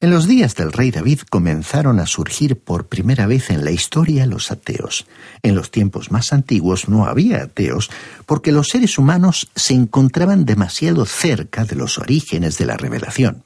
En 0.00 0.10
los 0.10 0.28
días 0.28 0.54
del 0.54 0.72
rey 0.72 0.90
David 0.90 1.20
comenzaron 1.30 1.98
a 1.98 2.06
surgir 2.06 2.58
por 2.58 2.88
primera 2.88 3.26
vez 3.26 3.48
en 3.48 3.64
la 3.64 3.70
historia 3.70 4.26
los 4.26 4.50
ateos. 4.50 5.06
En 5.42 5.54
los 5.54 5.70
tiempos 5.70 6.10
más 6.10 6.34
antiguos 6.34 6.90
no 6.90 7.06
había 7.06 7.44
ateos 7.44 7.90
porque 8.26 8.52
los 8.52 8.68
seres 8.68 8.98
humanos 8.98 9.48
se 9.54 9.72
encontraban 9.72 10.44
demasiado 10.44 11.06
cerca 11.06 11.64
de 11.64 11.76
los 11.76 11.96
orígenes 11.96 12.58
de 12.58 12.66
la 12.66 12.76
revelación. 12.76 13.44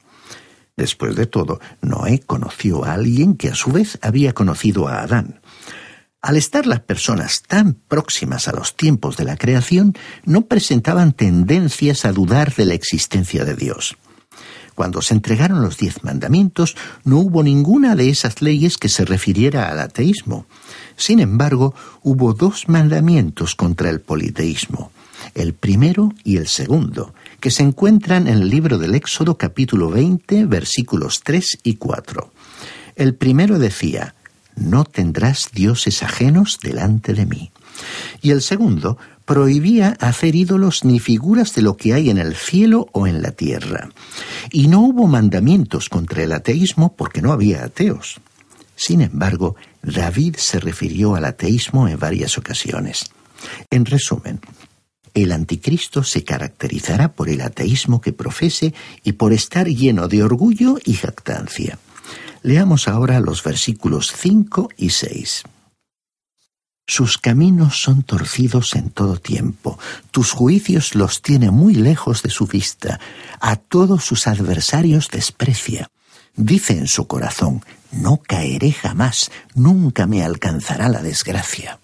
Después 0.79 1.17
de 1.17 1.25
todo, 1.25 1.59
Noé 1.81 2.21
conoció 2.25 2.85
a 2.85 2.93
alguien 2.93 3.35
que 3.35 3.49
a 3.49 3.53
su 3.53 3.69
vez 3.73 3.99
había 4.01 4.31
conocido 4.31 4.87
a 4.87 5.01
Adán. 5.01 5.41
Al 6.21 6.37
estar 6.37 6.65
las 6.65 6.79
personas 6.79 7.43
tan 7.45 7.73
próximas 7.73 8.47
a 8.47 8.53
los 8.53 8.77
tiempos 8.77 9.17
de 9.17 9.25
la 9.25 9.35
creación, 9.35 9.93
no 10.23 10.45
presentaban 10.45 11.11
tendencias 11.11 12.05
a 12.05 12.13
dudar 12.13 12.55
de 12.55 12.63
la 12.63 12.75
existencia 12.75 13.43
de 13.43 13.55
Dios. 13.55 13.97
Cuando 14.73 15.01
se 15.01 15.15
entregaron 15.15 15.61
los 15.61 15.77
diez 15.77 16.01
mandamientos, 16.01 16.77
no 17.03 17.17
hubo 17.17 17.43
ninguna 17.43 17.97
de 17.97 18.09
esas 18.09 18.41
leyes 18.41 18.77
que 18.77 18.87
se 18.87 19.03
refiriera 19.03 19.69
al 19.69 19.81
ateísmo. 19.81 20.45
Sin 20.95 21.19
embargo, 21.19 21.75
hubo 22.03 22.33
dos 22.33 22.69
mandamientos 22.69 23.53
contra 23.53 23.89
el 23.89 23.99
politeísmo, 23.99 24.93
el 25.35 25.53
primero 25.53 26.13
y 26.23 26.37
el 26.37 26.47
segundo, 26.47 27.13
que 27.39 27.51
se 27.51 27.63
encuentran 27.63 28.27
en 28.27 28.35
el 28.35 28.49
libro 28.49 28.77
del 28.77 28.95
Éxodo 28.95 29.37
capítulo 29.37 29.89
20, 29.89 30.45
versículos 30.45 31.21
3 31.23 31.59
y 31.63 31.75
4. 31.75 32.31
El 32.95 33.15
primero 33.15 33.59
decía, 33.59 34.15
no 34.55 34.83
tendrás 34.83 35.49
dioses 35.53 36.03
ajenos 36.03 36.59
delante 36.61 37.13
de 37.13 37.25
mí. 37.25 37.51
Y 38.21 38.31
el 38.31 38.41
segundo 38.41 38.97
prohibía 39.23 39.95
hacer 39.99 40.35
ídolos 40.35 40.83
ni 40.83 40.99
figuras 40.99 41.53
de 41.55 41.61
lo 41.61 41.77
que 41.77 41.93
hay 41.93 42.09
en 42.09 42.17
el 42.17 42.35
cielo 42.35 42.89
o 42.91 43.07
en 43.07 43.21
la 43.21 43.31
tierra. 43.31 43.89
Y 44.51 44.67
no 44.67 44.81
hubo 44.81 45.07
mandamientos 45.07 45.87
contra 45.87 46.23
el 46.23 46.33
ateísmo 46.33 46.95
porque 46.95 47.21
no 47.21 47.31
había 47.31 47.63
ateos. 47.63 48.19
Sin 48.75 49.01
embargo, 49.01 49.55
David 49.81 50.35
se 50.37 50.59
refirió 50.59 51.15
al 51.15 51.25
ateísmo 51.25 51.87
en 51.87 51.99
varias 51.99 52.37
ocasiones. 52.37 53.11
En 53.69 53.85
resumen, 53.85 54.41
el 55.13 55.31
anticristo 55.31 56.03
se 56.03 56.23
caracterizará 56.23 57.13
por 57.13 57.29
el 57.29 57.41
ateísmo 57.41 58.01
que 58.01 58.13
profese 58.13 58.73
y 59.03 59.13
por 59.13 59.33
estar 59.33 59.67
lleno 59.67 60.07
de 60.07 60.23
orgullo 60.23 60.77
y 60.83 60.93
jactancia. 60.93 61.79
Leamos 62.41 62.87
ahora 62.87 63.19
los 63.19 63.43
versículos 63.43 64.13
5 64.15 64.69
y 64.77 64.91
6. 64.91 65.43
Sus 66.87 67.19
caminos 67.19 67.83
son 67.83 68.01
torcidos 68.01 68.73
en 68.75 68.89
todo 68.89 69.17
tiempo, 69.17 69.77
tus 70.09 70.31
juicios 70.31 70.95
los 70.95 71.21
tiene 71.21 71.51
muy 71.51 71.75
lejos 71.75 72.23
de 72.23 72.31
su 72.31 72.47
vista, 72.47 72.99
a 73.39 73.57
todos 73.57 74.03
sus 74.03 74.25
adversarios 74.25 75.09
desprecia. 75.11 75.91
Dice 76.35 76.73
en 76.73 76.87
su 76.87 77.05
corazón, 77.05 77.63
no 77.91 78.17
caeré 78.17 78.71
jamás, 78.71 79.29
nunca 79.53 80.07
me 80.07 80.23
alcanzará 80.23 80.89
la 80.89 81.03
desgracia. 81.03 81.79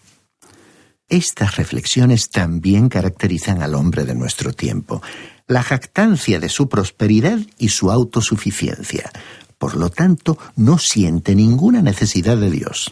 Estas 1.07 1.57
reflexiones 1.57 2.29
también 2.29 2.89
caracterizan 2.89 3.61
al 3.61 3.75
hombre 3.75 4.05
de 4.05 4.15
nuestro 4.15 4.53
tiempo, 4.53 5.03
la 5.47 5.61
jactancia 5.61 6.39
de 6.39 6.49
su 6.49 6.67
prosperidad 6.67 7.39
y 7.59 7.69
su 7.69 7.91
autosuficiencia. 7.91 9.11
Por 9.59 9.75
lo 9.75 9.89
tanto, 9.89 10.37
no 10.55 10.79
siente 10.79 11.35
ninguna 11.35 11.81
necesidad 11.83 12.37
de 12.37 12.49
Dios. 12.49 12.91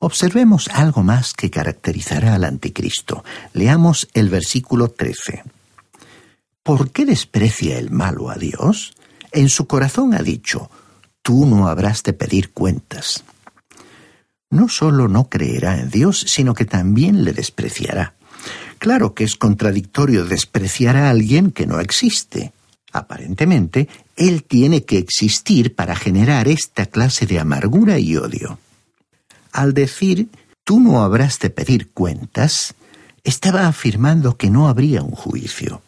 Observemos 0.00 0.68
algo 0.68 1.02
más 1.02 1.32
que 1.32 1.50
caracterizará 1.50 2.34
al 2.34 2.44
anticristo. 2.44 3.24
Leamos 3.52 4.08
el 4.14 4.28
versículo 4.28 4.88
13. 4.88 5.44
¿Por 6.62 6.90
qué 6.90 7.06
desprecia 7.06 7.78
el 7.78 7.90
malo 7.90 8.30
a 8.30 8.34
Dios? 8.34 8.94
En 9.32 9.48
su 9.48 9.66
corazón 9.66 10.14
ha 10.14 10.22
dicho, 10.22 10.70
tú 11.22 11.46
no 11.46 11.68
habrás 11.68 12.02
de 12.02 12.12
pedir 12.12 12.52
cuentas. 12.52 13.24
No 14.50 14.68
solo 14.68 15.08
no 15.08 15.28
creerá 15.28 15.78
en 15.78 15.90
Dios, 15.90 16.24
sino 16.26 16.54
que 16.54 16.64
también 16.64 17.24
le 17.24 17.32
despreciará. 17.32 18.14
Claro 18.78 19.14
que 19.14 19.24
es 19.24 19.36
contradictorio 19.36 20.24
despreciar 20.24 20.96
a 20.96 21.10
alguien 21.10 21.50
que 21.50 21.66
no 21.66 21.80
existe. 21.80 22.52
Aparentemente, 22.92 23.88
él 24.16 24.44
tiene 24.44 24.84
que 24.84 24.98
existir 24.98 25.74
para 25.74 25.94
generar 25.94 26.48
esta 26.48 26.86
clase 26.86 27.26
de 27.26 27.38
amargura 27.38 27.98
y 27.98 28.16
odio. 28.16 28.58
Al 29.52 29.74
decir, 29.74 30.28
tú 30.64 30.80
no 30.80 31.02
habrás 31.02 31.38
de 31.40 31.50
pedir 31.50 31.90
cuentas, 31.90 32.74
estaba 33.24 33.66
afirmando 33.66 34.36
que 34.36 34.48
no 34.48 34.68
habría 34.68 35.02
un 35.02 35.10
juicio. 35.10 35.82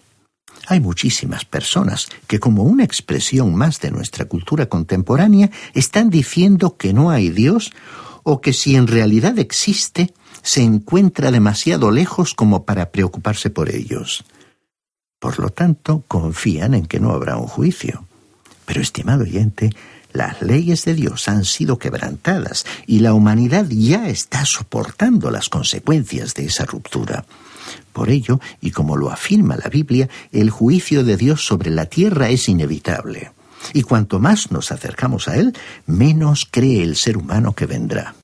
Hay 0.66 0.81
muchísimas 0.81 1.44
personas 1.44 2.09
que, 2.27 2.38
como 2.38 2.64
una 2.64 2.85
expresión 2.85 3.55
más 3.55 3.81
de 3.81 3.90
nuestra 3.90 4.27
cultura 4.27 4.66
contemporánea, 4.66 5.51
están 5.73 6.11
diciendo 6.11 6.77
que 6.77 6.92
no 6.92 7.11
hay 7.11 7.31
Dios 7.31 7.73
o 8.22 8.40
que 8.40 8.52
si 8.52 8.76
en 8.76 8.87
realidad 8.87 9.38
existe, 9.38 10.12
se 10.42 10.62
encuentra 10.62 11.30
demasiado 11.30 11.90
lejos 11.90 12.35
como 12.35 12.64
para 12.64 12.90
preocuparse 12.90 13.50
por 13.50 13.70
ellos. 13.70 14.24
Por 15.18 15.38
lo 15.38 15.50
tanto, 15.50 16.02
confían 16.09 16.74
en 16.74 16.87
que 16.87 17.00
no 17.00 17.12
habrá 17.12 17.37
un 17.37 17.46
juicio. 17.46 18.06
Pero, 18.64 18.80
estimado 18.80 19.22
oyente, 19.22 19.70
las 20.12 20.40
leyes 20.42 20.85
de 20.85 20.94
Dios 20.94 21.28
han 21.28 21.44
sido 21.44 21.78
quebrantadas 21.78 22.64
y 22.87 23.00
la 23.00 23.14
humanidad 23.14 23.66
ya 23.68 24.09
está 24.09 24.44
soportando 24.44 25.30
las 25.30 25.48
consecuencias 25.48 26.35
de 26.35 26.46
esa 26.46 26.64
ruptura. 26.64 27.24
Por 27.92 28.11
ello, 28.11 28.40
y 28.61 28.70
como 28.70 28.96
lo 28.96 29.11
afirma 29.11 29.56
la 29.56 29.68
Biblia, 29.68 30.09
el 30.33 30.50
juicio 30.50 31.04
de 31.04 31.16
Dios 31.16 31.44
sobre 31.44 31.70
la 31.70 31.87
tierra 31.87 32.30
es 32.30 32.48
inevitable. 32.48 33.33
Y 33.73 33.83
cuanto 33.83 34.18
más 34.18 34.51
nos 34.51 34.73
acercamos 34.73 35.29
a 35.29 35.37
Él, 35.37 35.55
menos 35.87 36.46
cree 36.51 36.83
el 36.83 36.96
ser 36.96 37.16
humano 37.16 37.55
que 37.55 37.66
vendrá. 37.66 38.14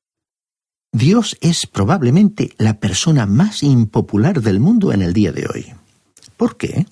Dios 0.92 1.36
es 1.40 1.66
probablemente 1.66 2.54
la 2.58 2.80
persona 2.80 3.26
más 3.26 3.62
impopular 3.62 4.40
del 4.40 4.60
mundo 4.60 4.92
en 4.92 5.02
el 5.02 5.12
día 5.12 5.32
de 5.32 5.46
hoy. 5.46 5.74
¿Por 6.36 6.56
qué? 6.56 6.86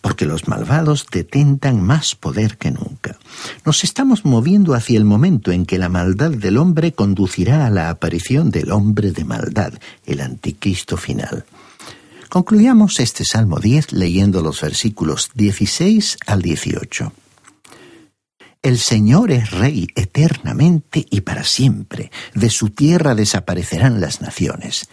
porque 0.00 0.26
los 0.26 0.48
malvados 0.48 1.06
detentan 1.10 1.82
más 1.82 2.14
poder 2.14 2.56
que 2.56 2.70
nunca. 2.70 3.18
Nos 3.64 3.84
estamos 3.84 4.24
moviendo 4.24 4.74
hacia 4.74 4.98
el 4.98 5.04
momento 5.04 5.52
en 5.52 5.66
que 5.66 5.78
la 5.78 5.88
maldad 5.88 6.30
del 6.30 6.56
hombre 6.56 6.92
conducirá 6.92 7.66
a 7.66 7.70
la 7.70 7.90
aparición 7.90 8.50
del 8.50 8.72
hombre 8.72 9.12
de 9.12 9.24
maldad, 9.24 9.74
el 10.06 10.20
anticristo 10.20 10.96
final. 10.96 11.44
Concluyamos 12.28 13.00
este 13.00 13.24
Salmo 13.24 13.58
10 13.58 13.92
leyendo 13.92 14.42
los 14.42 14.60
versículos 14.60 15.30
16 15.34 16.18
al 16.26 16.42
18. 16.42 17.12
El 18.62 18.78
Señor 18.78 19.30
es 19.30 19.52
Rey 19.52 19.88
eternamente 19.94 21.06
y 21.08 21.22
para 21.22 21.44
siempre. 21.44 22.10
De 22.34 22.50
su 22.50 22.68
tierra 22.68 23.14
desaparecerán 23.14 24.02
las 24.02 24.20
naciones. 24.20 24.90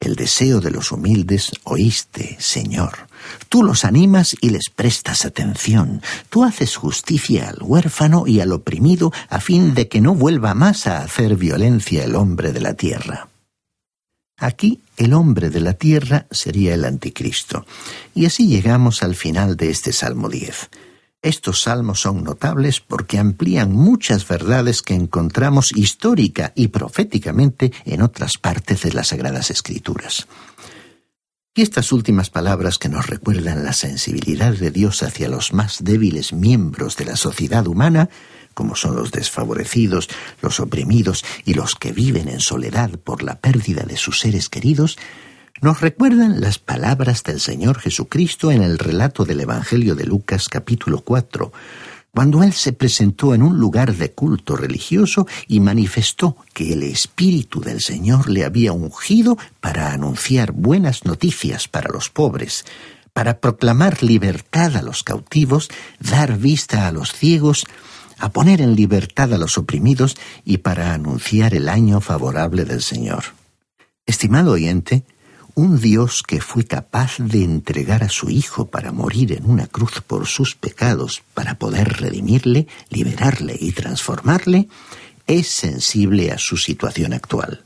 El 0.00 0.16
deseo 0.16 0.60
de 0.60 0.70
los 0.70 0.92
humildes 0.92 1.52
oíste, 1.64 2.36
Señor. 2.40 3.08
Tú 3.48 3.62
los 3.62 3.86
animas 3.86 4.36
y 4.42 4.50
les 4.50 4.68
prestas 4.68 5.24
atención. 5.24 6.02
Tú 6.28 6.44
haces 6.44 6.76
justicia 6.76 7.48
al 7.48 7.62
huérfano 7.62 8.26
y 8.26 8.40
al 8.40 8.52
oprimido 8.52 9.12
a 9.30 9.40
fin 9.40 9.72
de 9.72 9.88
que 9.88 10.02
no 10.02 10.14
vuelva 10.14 10.52
más 10.54 10.86
a 10.86 11.02
hacer 11.02 11.36
violencia 11.36 12.04
el 12.04 12.14
hombre 12.16 12.52
de 12.52 12.60
la 12.60 12.74
tierra. 12.74 13.28
Aquí 14.36 14.80
el 14.98 15.14
hombre 15.14 15.48
de 15.48 15.60
la 15.60 15.72
tierra 15.72 16.26
sería 16.30 16.74
el 16.74 16.84
anticristo. 16.84 17.66
Y 18.14 18.26
así 18.26 18.46
llegamos 18.46 19.02
al 19.02 19.14
final 19.14 19.56
de 19.56 19.70
este 19.70 19.92
Salmo 19.92 20.28
10. 20.28 20.68
Estos 21.22 21.62
salmos 21.62 22.00
son 22.00 22.24
notables 22.24 22.80
porque 22.80 23.18
amplían 23.18 23.72
muchas 23.72 24.26
verdades 24.26 24.80
que 24.80 24.94
encontramos 24.94 25.70
histórica 25.76 26.52
y 26.54 26.68
proféticamente 26.68 27.72
en 27.84 28.00
otras 28.00 28.38
partes 28.38 28.82
de 28.82 28.94
las 28.94 29.08
Sagradas 29.08 29.50
Escrituras. 29.50 30.26
Y 31.54 31.60
estas 31.60 31.92
últimas 31.92 32.30
palabras 32.30 32.78
que 32.78 32.88
nos 32.88 33.08
recuerdan 33.08 33.64
la 33.64 33.74
sensibilidad 33.74 34.54
de 34.54 34.70
Dios 34.70 35.02
hacia 35.02 35.28
los 35.28 35.52
más 35.52 35.84
débiles 35.84 36.32
miembros 36.32 36.96
de 36.96 37.04
la 37.04 37.16
sociedad 37.16 37.66
humana, 37.66 38.08
como 38.54 38.74
son 38.74 38.96
los 38.96 39.10
desfavorecidos, 39.10 40.08
los 40.40 40.58
oprimidos 40.58 41.24
y 41.44 41.52
los 41.52 41.74
que 41.74 41.92
viven 41.92 42.28
en 42.28 42.40
soledad 42.40 42.90
por 42.98 43.22
la 43.22 43.40
pérdida 43.40 43.82
de 43.82 43.98
sus 43.98 44.20
seres 44.20 44.48
queridos, 44.48 44.96
nos 45.60 45.80
recuerdan 45.80 46.40
las 46.40 46.58
palabras 46.58 47.22
del 47.22 47.38
Señor 47.38 47.78
Jesucristo 47.78 48.50
en 48.50 48.62
el 48.62 48.78
relato 48.78 49.26
del 49.26 49.40
Evangelio 49.40 49.94
de 49.94 50.04
Lucas 50.04 50.48
capítulo 50.48 51.02
4, 51.02 51.52
cuando 52.12 52.42
Él 52.42 52.54
se 52.54 52.72
presentó 52.72 53.34
en 53.34 53.42
un 53.42 53.58
lugar 53.58 53.94
de 53.94 54.12
culto 54.12 54.56
religioso 54.56 55.26
y 55.46 55.60
manifestó 55.60 56.36
que 56.54 56.72
el 56.72 56.82
Espíritu 56.82 57.60
del 57.60 57.82
Señor 57.82 58.30
le 58.30 58.44
había 58.44 58.72
ungido 58.72 59.36
para 59.60 59.92
anunciar 59.92 60.52
buenas 60.52 61.04
noticias 61.04 61.68
para 61.68 61.90
los 61.90 62.08
pobres, 62.08 62.64
para 63.12 63.38
proclamar 63.38 64.02
libertad 64.02 64.76
a 64.76 64.82
los 64.82 65.02
cautivos, 65.02 65.68
dar 65.98 66.38
vista 66.38 66.88
a 66.88 66.92
los 66.92 67.12
ciegos, 67.12 67.66
a 68.18 68.30
poner 68.30 68.62
en 68.62 68.76
libertad 68.76 69.34
a 69.34 69.38
los 69.38 69.58
oprimidos 69.58 70.16
y 70.44 70.58
para 70.58 70.94
anunciar 70.94 71.54
el 71.54 71.68
año 71.68 72.00
favorable 72.00 72.64
del 72.64 72.80
Señor. 72.80 73.24
Estimado 74.06 74.52
oyente, 74.52 75.04
un 75.60 75.78
Dios 75.78 76.22
que 76.22 76.40
fue 76.40 76.64
capaz 76.64 77.18
de 77.18 77.44
entregar 77.44 78.02
a 78.02 78.08
su 78.08 78.30
Hijo 78.30 78.70
para 78.70 78.92
morir 78.92 79.32
en 79.32 79.44
una 79.44 79.66
cruz 79.66 80.00
por 80.00 80.26
sus 80.26 80.54
pecados, 80.54 81.22
para 81.34 81.58
poder 81.58 82.00
redimirle, 82.00 82.66
liberarle 82.88 83.58
y 83.60 83.72
transformarle, 83.72 84.68
es 85.26 85.48
sensible 85.48 86.32
a 86.32 86.38
su 86.38 86.56
situación 86.56 87.12
actual. 87.12 87.62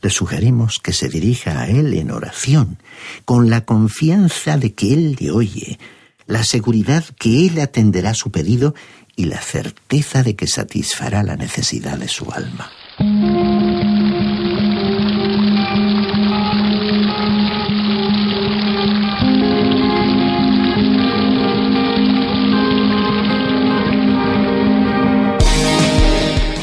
Le 0.00 0.08
sugerimos 0.08 0.78
que 0.78 0.94
se 0.94 1.10
dirija 1.10 1.60
a 1.60 1.68
Él 1.68 1.92
en 1.92 2.10
oración, 2.10 2.78
con 3.26 3.50
la 3.50 3.66
confianza 3.66 4.56
de 4.56 4.72
que 4.72 4.94
Él 4.94 5.18
le 5.20 5.30
oye, 5.30 5.78
la 6.26 6.44
seguridad 6.44 7.04
que 7.18 7.46
Él 7.46 7.60
atenderá 7.60 8.14
su 8.14 8.30
pedido 8.30 8.74
y 9.16 9.26
la 9.26 9.42
certeza 9.42 10.22
de 10.22 10.34
que 10.34 10.46
satisfará 10.46 11.22
la 11.22 11.36
necesidad 11.36 11.98
de 11.98 12.08
su 12.08 12.32
alma. 12.32 12.70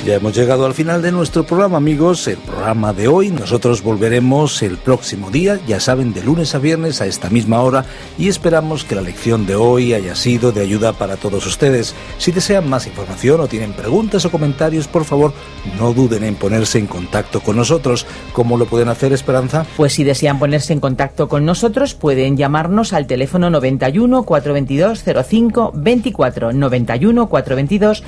Ya 0.06 0.16
hemos 0.16 0.36
llegado 0.36 0.66
al 0.66 0.74
final 0.74 1.02
de 1.02 1.13
nuestro 1.13 1.46
programa, 1.46 1.78
amigos. 1.78 2.28
El 2.28 2.36
programa 2.36 2.92
de 2.92 3.08
hoy. 3.08 3.32
Nosotros 3.32 3.82
volveremos 3.82 4.62
el 4.62 4.76
próximo 4.76 5.32
día, 5.32 5.62
ya 5.66 5.80
saben, 5.80 6.13
de 6.13 6.22
lunes 6.22 6.54
a 6.56 6.60
viernes 6.60 7.00
a 7.00 7.06
esta 7.06 7.30
misma 7.30 7.62
hora. 7.62 7.86
Y 8.18 8.28
esperamos 8.28 8.84
que 8.84 8.96
la 8.96 9.02
lección 9.02 9.46
de 9.46 9.56
hoy 9.56 9.94
haya 9.94 10.13
sido 10.16 10.52
de 10.52 10.60
ayuda 10.60 10.92
para 10.92 11.16
todos 11.16 11.46
ustedes. 11.46 11.96
Si 12.18 12.34
desean 12.34 12.70
más 12.70 12.86
información 12.86 13.39
o 13.39 13.48
tienen 13.48 13.72
preguntas 13.72 14.26
o 14.26 14.32
comentarios, 14.32 14.89
por 14.89 15.06
favor, 15.06 15.32
no 15.80 15.94
duden 15.94 16.26
en 16.26 16.36
ponerse 16.36 16.80
en 16.80 16.88
contacto 16.88 17.39
con 17.39 17.56
nosotros. 17.56 18.06
¿Cómo 18.34 18.58
lo 18.58 18.66
pueden 18.66 18.89
hacer, 18.89 19.13
Esperanza? 19.13 19.66
Pues 19.78 19.94
si 19.94 20.04
desean 20.04 20.38
ponerse 20.38 20.74
en 20.74 20.82
contacto 20.82 21.30
con 21.30 21.46
nosotros, 21.46 21.94
pueden 21.94 22.36
llamarnos 22.36 22.92
al 22.92 23.08
teléfono 23.08 23.50
91 23.50 24.24
422 24.24 25.02
05 25.30 25.72
24 25.74 26.52
91 26.52 27.30
422 27.30 28.04